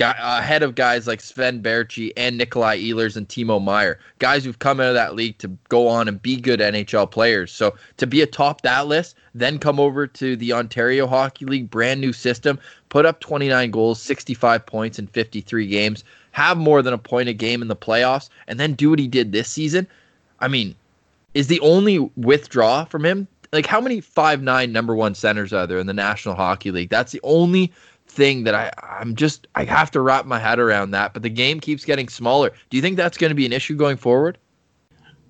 guy, 0.02 0.40
ahead 0.40 0.64
of 0.64 0.74
guys 0.74 1.06
like 1.06 1.22
Sven 1.22 1.62
Baertschi 1.62 2.12
and 2.18 2.36
Nikolai 2.36 2.80
Ehlers 2.80 3.16
and 3.16 3.28
Timo 3.30 3.64
Meier, 3.64 4.00
guys 4.18 4.44
who've 4.44 4.58
come 4.58 4.80
out 4.80 4.88
of 4.88 4.94
that 4.96 5.14
league 5.14 5.38
to 5.38 5.48
go 5.70 5.88
on 5.88 6.08
and 6.08 6.20
be 6.20 6.38
good 6.38 6.60
NHL 6.60 7.12
players. 7.12 7.52
So 7.52 7.76
to 7.98 8.08
be 8.08 8.22
atop 8.22 8.62
that 8.62 8.88
list, 8.88 9.16
then 9.36 9.60
come 9.60 9.80
over 9.80 10.08
to 10.08 10.36
the 10.36 10.54
Ontario 10.54 11.06
Hockey 11.06 11.46
League, 11.46 11.70
brand 11.70 12.02
new 12.02 12.14
system, 12.14 12.58
put 12.90 13.06
up 13.06 13.20
29 13.20 13.70
goals, 13.70 14.02
65 14.02 14.66
points 14.66 14.98
in 14.98 15.06
53 15.06 15.68
games, 15.68 16.04
have 16.32 16.58
more 16.58 16.82
than 16.82 16.96
a 16.96 16.98
point 16.98 17.30
a 17.30 17.34
game 17.34 17.62
in 17.62 17.68
the 17.68 17.76
playoffs, 17.76 18.30
and 18.48 18.60
then 18.60 18.74
do 18.74 18.90
what 18.90 18.98
he 18.98 19.08
did 19.08 19.32
this 19.32 19.50
season. 19.50 19.86
I 20.40 20.48
mean, 20.48 20.74
is 21.36 21.46
the 21.46 21.60
only 21.60 22.00
withdraw 22.16 22.86
from 22.86 23.06
him 23.06 23.28
like 23.52 23.66
how 23.66 23.82
many 23.82 24.00
five 24.00 24.42
nine 24.42 24.72
number 24.72 24.96
one 24.96 25.14
centers 25.16 25.52
are 25.54 25.68
there 25.68 25.80
in 25.80 25.88
the 25.88 25.94
National 25.94 26.36
Hockey 26.36 26.72
League? 26.72 26.90
That's 26.90 27.12
the 27.12 27.20
only 27.24 27.72
thing 28.12 28.44
that 28.44 28.54
I 28.54 28.72
I'm 28.84 29.16
just 29.16 29.48
I 29.56 29.64
have 29.64 29.90
to 29.92 30.02
wrap 30.02 30.26
my 30.26 30.40
head 30.40 30.60
around 30.60 30.92
that. 30.92 31.14
But 31.14 31.24
the 31.24 31.30
game 31.30 31.60
keeps 31.60 31.86
getting 31.86 32.10
smaller. 32.10 32.52
Do 32.70 32.78
you 32.78 32.84
think 32.84 32.98
that's 32.98 33.18
going 33.18 33.30
to 33.32 33.36
be 33.36 33.46
an 33.46 33.54
issue 33.54 33.76
going 33.76 33.98
forward? 33.98 34.38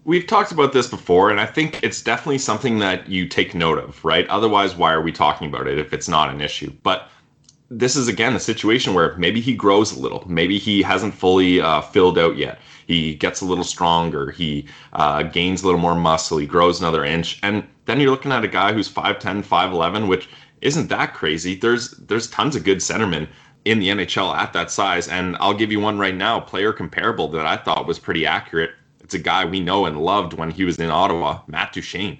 We've 0.03 0.25
talked 0.25 0.51
about 0.51 0.73
this 0.73 0.87
before, 0.87 1.29
and 1.29 1.39
I 1.39 1.45
think 1.45 1.79
it's 1.83 2.01
definitely 2.01 2.39
something 2.39 2.79
that 2.79 3.07
you 3.07 3.27
take 3.27 3.53
note 3.53 3.77
of, 3.77 4.03
right? 4.03 4.27
Otherwise, 4.29 4.75
why 4.75 4.91
are 4.93 5.01
we 5.01 5.11
talking 5.11 5.47
about 5.47 5.67
it 5.67 5.77
if 5.77 5.93
it's 5.93 6.07
not 6.07 6.33
an 6.33 6.41
issue? 6.41 6.73
But 6.81 7.07
this 7.69 7.95
is 7.95 8.07
again 8.07 8.35
a 8.35 8.39
situation 8.39 8.95
where 8.95 9.15
maybe 9.17 9.39
he 9.39 9.53
grows 9.53 9.95
a 9.95 9.99
little, 9.99 10.23
maybe 10.27 10.57
he 10.57 10.81
hasn't 10.81 11.13
fully 11.13 11.61
uh, 11.61 11.81
filled 11.81 12.17
out 12.17 12.35
yet. 12.35 12.59
He 12.87 13.13
gets 13.13 13.41
a 13.41 13.45
little 13.45 13.63
stronger, 13.63 14.31
he 14.31 14.65
uh, 14.93 15.23
gains 15.23 15.61
a 15.61 15.65
little 15.65 15.79
more 15.79 15.95
muscle, 15.95 16.39
he 16.39 16.47
grows 16.47 16.81
another 16.81 17.05
inch, 17.05 17.39
and 17.43 17.63
then 17.85 17.99
you're 17.99 18.11
looking 18.11 18.31
at 18.31 18.43
a 18.43 18.47
guy 18.47 18.73
who's 18.73 18.91
5'10, 18.91 19.43
5'11, 19.43 20.07
which 20.07 20.27
isn't 20.61 20.89
that 20.89 21.13
crazy. 21.13 21.55
There's 21.55 21.91
there's 21.91 22.27
tons 22.27 22.55
of 22.55 22.63
good 22.63 22.79
centermen 22.79 23.27
in 23.65 23.79
the 23.79 23.89
NHL 23.89 24.35
at 24.35 24.53
that 24.53 24.71
size, 24.71 25.07
and 25.07 25.37
I'll 25.39 25.53
give 25.53 25.71
you 25.71 25.79
one 25.79 25.99
right 25.99 26.15
now, 26.15 26.39
player 26.39 26.73
comparable 26.73 27.27
that 27.29 27.45
I 27.45 27.57
thought 27.57 27.87
was 27.87 27.99
pretty 27.99 28.25
accurate. 28.25 28.71
It's 29.03 29.13
a 29.13 29.19
guy 29.19 29.45
we 29.45 29.59
know 29.59 29.85
and 29.85 30.01
loved 30.01 30.33
when 30.33 30.49
he 30.49 30.63
was 30.63 30.79
in 30.79 30.89
Ottawa, 30.89 31.41
Matt 31.47 31.73
Duchene. 31.73 32.17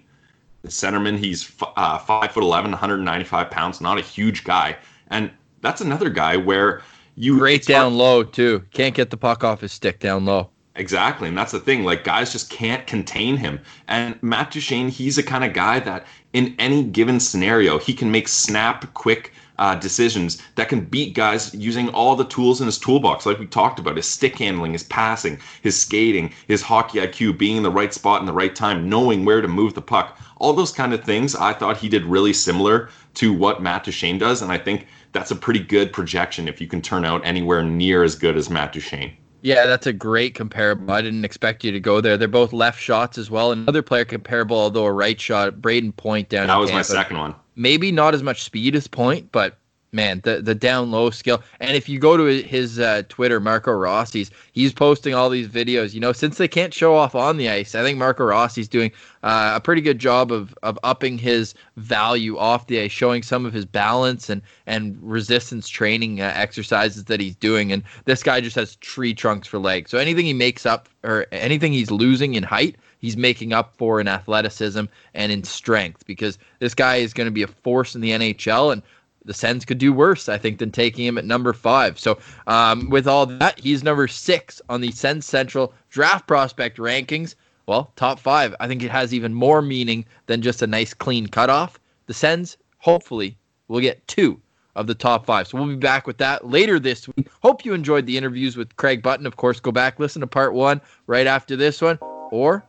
The 0.62 0.70
centerman, 0.70 1.18
he's 1.18 1.52
uh, 1.76 1.98
five 1.98 2.32
foot 2.32 2.44
11, 2.44 2.72
195 2.72 3.50
pounds, 3.50 3.82
not 3.82 3.98
a 3.98 4.02
huge 4.02 4.44
guy, 4.44 4.78
and 5.10 5.32
that's 5.62 5.82
another 5.82 6.10
guy 6.10 6.38
where 6.38 6.82
you 7.16 7.38
great 7.38 7.66
down 7.66 7.96
low 7.96 8.24
too. 8.24 8.64
Can't 8.72 8.96
get 8.96 9.10
the 9.10 9.18
puck 9.18 9.44
off 9.44 9.62
his 9.62 9.72
stick 9.72 10.00
down 10.00 10.26
low. 10.26 10.50
Exactly. 10.76 11.28
And 11.28 11.38
that's 11.38 11.52
the 11.52 11.60
thing. 11.60 11.84
Like, 11.84 12.04
guys 12.04 12.32
just 12.32 12.50
can't 12.50 12.88
contain 12.88 13.36
him. 13.36 13.60
And 13.88 14.22
Matt 14.24 14.52
Duchene, 14.52 14.88
he's 14.88 15.18
a 15.18 15.24
kind 15.24 15.44
of 15.44 15.54
guy 15.54 15.80
that 15.82 16.06
in 16.34 16.56
any 16.60 16.84
given 16.84 17.20
scenario, 17.20 17.78
he 17.78 17.94
can 17.94 18.12
make 18.12 18.28
snap, 18.28 18.94
quick 18.94 19.34
uh, 19.62 19.76
decisions 19.76 20.42
that 20.56 20.70
can 20.70 20.82
beat 20.82 21.14
guys 21.14 21.54
using 21.54 21.90
all 21.90 22.16
the 22.16 22.26
tools 22.26 22.62
in 22.62 22.66
his 22.66 22.80
toolbox. 22.80 23.26
Like 23.26 23.38
we 23.38 23.46
talked 23.46 23.80
about 23.80 23.96
his 23.96 24.08
stick 24.08 24.38
handling, 24.38 24.74
his 24.74 24.84
passing, 24.84 25.38
his 25.62 25.80
skating, 25.80 26.34
his 26.48 26.64
hockey 26.64 27.00
IQ, 27.00 27.38
being 27.38 27.58
in 27.58 27.64
the 27.64 27.70
right 27.70 27.94
spot 27.94 28.22
in 28.22 28.26
the 28.26 28.34
right 28.34 28.56
time, 28.56 28.90
knowing 28.90 29.24
where 29.24 29.42
to 29.42 29.48
move 29.48 29.76
the 29.76 29.82
puck. 29.82 30.18
All 30.38 30.54
those 30.54 30.72
kind 30.72 30.94
of 30.94 31.04
things 31.04 31.36
I 31.36 31.54
thought 31.54 31.78
he 31.78 31.90
did 31.90 32.06
really 32.06 32.34
similar 32.34 32.90
to 33.16 33.32
what 33.32 33.62
Matt 33.62 33.84
Duchene 33.84 34.18
does. 34.18 34.42
And 34.42 34.52
I 34.52 34.58
think 34.58 34.88
that's 35.12 35.32
a 35.32 35.36
pretty 35.36 35.60
good 35.60 35.94
projection 35.94 36.48
if 36.48 36.60
you 36.60 36.68
can 36.68 36.82
turn 36.82 37.06
out 37.06 37.24
anywhere 37.24 37.64
near 37.64 38.04
as 38.04 38.16
good 38.16 38.38
as 38.38 38.50
Matt 38.50 38.74
Duchene. 38.74 39.16
Yeah, 39.42 39.66
that's 39.66 39.88
a 39.88 39.94
great 39.94 40.36
comparable. 40.36 40.92
I 40.92 41.02
didn't 41.02 41.26
expect 41.26 41.64
you 41.64 41.72
to 41.72 41.80
go 41.80 42.02
there. 42.02 42.18
They're 42.18 42.28
both 42.28 42.54
left 42.54 42.80
shots 42.80 43.18
as 43.18 43.32
well. 43.32 43.52
Another 43.52 43.82
player 43.82 44.06
comparable, 44.06 44.58
although 44.58 44.86
a 44.86 44.92
right 44.92 45.20
shot, 45.20 45.56
Brayden 45.56 45.96
Point 45.96 46.30
down. 46.30 46.48
That 46.48 46.58
was 46.58 46.70
Tampa. 46.70 46.78
my 46.78 46.84
second 46.84 47.18
one. 47.18 47.36
Maybe 47.56 47.92
not 47.92 48.14
as 48.14 48.24
much 48.24 48.44
speed 48.44 48.76
as 48.76 48.88
Point, 48.88 49.32
but 49.32 49.58
man, 49.92 50.22
the 50.24 50.42
the 50.42 50.56
down 50.56 50.92
low 50.92 51.10
skill. 51.10 51.44
And 51.60 51.76
if 51.76 51.90
you 51.90 52.00
go 52.00 52.18
to 52.18 52.26
his 52.26 52.80
uh, 52.80 53.04
Twitter, 53.10 53.40
Marco 53.40 53.72
Rossi's, 53.72 54.32
he's 54.54 54.74
posting 54.74 55.14
all 55.14 55.30
these 55.30 55.48
videos. 55.48 55.94
You 55.94 56.00
know, 56.00 56.14
since 56.14 56.38
they 56.38 56.48
can't 56.48 56.74
show 56.74 56.96
off 56.96 57.16
on 57.16 57.38
the 57.38 57.50
ice, 57.50 57.76
I 57.76 57.84
think 57.84 57.98
Marco 57.98 58.26
Rossi's 58.26 58.68
doing 58.68 58.92
uh, 59.24 59.54
a 59.56 59.60
pretty 59.60 59.82
good 59.82 60.00
job 60.00 60.32
of 60.32 60.56
of 60.64 60.80
upping 60.84 61.18
his 61.18 61.54
value 61.78 62.38
off 62.38 62.68
the 62.68 62.80
ice, 62.80 62.92
showing 62.92 63.24
some 63.24 63.46
of 63.46 63.54
his 63.54 63.66
balance 63.66 64.30
and 64.30 64.42
and 64.66 64.98
resistance 65.02 65.68
training 65.68 66.22
uh, 66.22 66.32
exercises 66.36 67.06
that 67.06 67.20
he's 67.20 67.36
doing. 67.36 67.72
And 67.72 67.84
this 68.06 68.24
guy 68.24 68.42
just 68.42 68.56
has 68.56 68.76
tree 68.78 69.14
trunks 69.14 69.48
for 69.48 69.60
legs. 69.60 69.92
So 69.92 69.98
anything 69.98 70.26
he 70.26 70.34
makes 70.34 70.66
up 70.66 70.88
or 71.04 71.26
anything 71.32 71.74
he's 71.74 71.92
losing 71.92 72.36
in 72.36 72.44
height, 72.44 72.78
he's 73.00 73.18
making 73.18 73.52
up 73.52 73.76
for 73.76 74.00
in 74.00 74.08
athleticism 74.08 74.86
and 75.14 75.32
in 75.32 75.44
strength 75.44 76.06
because 76.06 76.38
this 76.60 76.74
guy 76.74 76.98
is 76.98 77.14
going 77.14 77.28
to 77.28 77.32
be 77.32 77.44
a 77.44 77.48
force 77.48 77.96
in 77.96 78.02
the 78.02 78.12
NHL 78.12 78.72
and 78.72 78.82
the 79.26 79.34
Sens 79.34 79.66
could 79.66 79.78
do 79.78 79.94
worse, 79.94 80.30
I 80.30 80.38
think, 80.38 80.60
than 80.60 80.72
taking 80.72 81.06
him 81.06 81.18
at 81.18 81.26
number 81.26 81.54
five. 81.54 82.00
So, 82.00 82.18
um, 82.48 82.90
with 82.90 83.08
all 83.08 83.26
that, 83.26 83.60
he's 83.60 83.84
number 83.84 84.08
six 84.08 84.62
on 84.70 84.82
the 84.82 84.92
Sens 84.92 85.26
Central 85.26 85.74
draft 85.90 86.28
prospect 86.28 86.78
rankings. 86.78 87.36
Well, 87.68 87.92
top 87.96 88.20
five. 88.20 88.56
I 88.60 88.68
think 88.68 88.84
it 88.84 88.92
has 88.92 89.14
even 89.14 89.34
more 89.34 89.62
meaning 89.62 90.06
than 90.26 90.42
just 90.42 90.62
a 90.62 90.68
nice 90.68 90.94
clean 90.94 91.28
cutoff. 91.28 91.80
The 92.08 92.14
Sens, 92.14 92.58
hopefully, 92.80 93.38
will 93.68 93.80
get 93.80 94.06
two 94.08 94.42
of 94.76 94.88
the 94.88 94.96
top 94.96 95.26
five. 95.26 95.48
So 95.48 95.58
we'll 95.58 95.68
be 95.68 95.76
back 95.76 96.08
with 96.08 96.18
that 96.18 96.48
later 96.48 96.80
this 96.80 97.08
week. 97.08 97.28
Hope 97.42 97.66
you 97.66 97.74
enjoyed 97.74 98.06
the 98.06 98.18
interviews 98.18 98.58
with 98.58 98.76
Craig 98.78 99.04
Button. 99.04 99.26
Of 99.26 99.36
course, 99.36 99.60
go 99.60 99.72
back, 99.72 100.00
listen 100.00 100.22
to 100.22 100.28
part 100.28 100.54
one 100.54 100.82
right 101.08 101.28
after 101.28 101.56
this 101.56 101.82
one, 101.82 101.98
or 102.32 102.66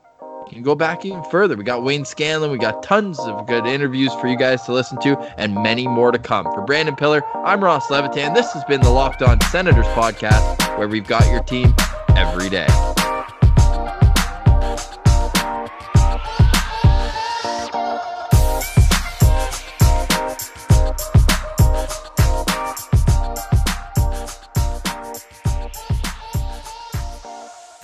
can 0.48 0.62
go 0.62 0.74
back 0.74 1.04
even 1.04 1.22
further. 1.24 1.56
We 1.56 1.64
got 1.64 1.82
Wayne 1.82 2.04
Scanlan. 2.04 2.50
We 2.50 2.58
got 2.58 2.82
tons 2.82 3.18
of 3.20 3.46
good 3.46 3.66
interviews 3.66 4.12
for 4.14 4.28
you 4.28 4.36
guys 4.36 4.62
to 4.64 4.72
listen 4.72 4.98
to, 5.00 5.18
and 5.36 5.54
many 5.54 5.86
more 5.86 6.12
to 6.12 6.18
come. 6.18 6.44
For 6.44 6.62
Brandon 6.62 6.96
Pillar, 6.96 7.22
I'm 7.44 7.62
Ross 7.62 7.90
Levitan. 7.90 8.34
This 8.34 8.52
has 8.52 8.64
been 8.64 8.80
the 8.80 8.90
Locked 8.90 9.22
On 9.22 9.40
Senators 9.42 9.86
podcast, 9.86 10.78
where 10.78 10.88
we've 10.88 11.06
got 11.06 11.26
your 11.30 11.42
team 11.42 11.74
every 12.16 12.48
day. 12.48 12.68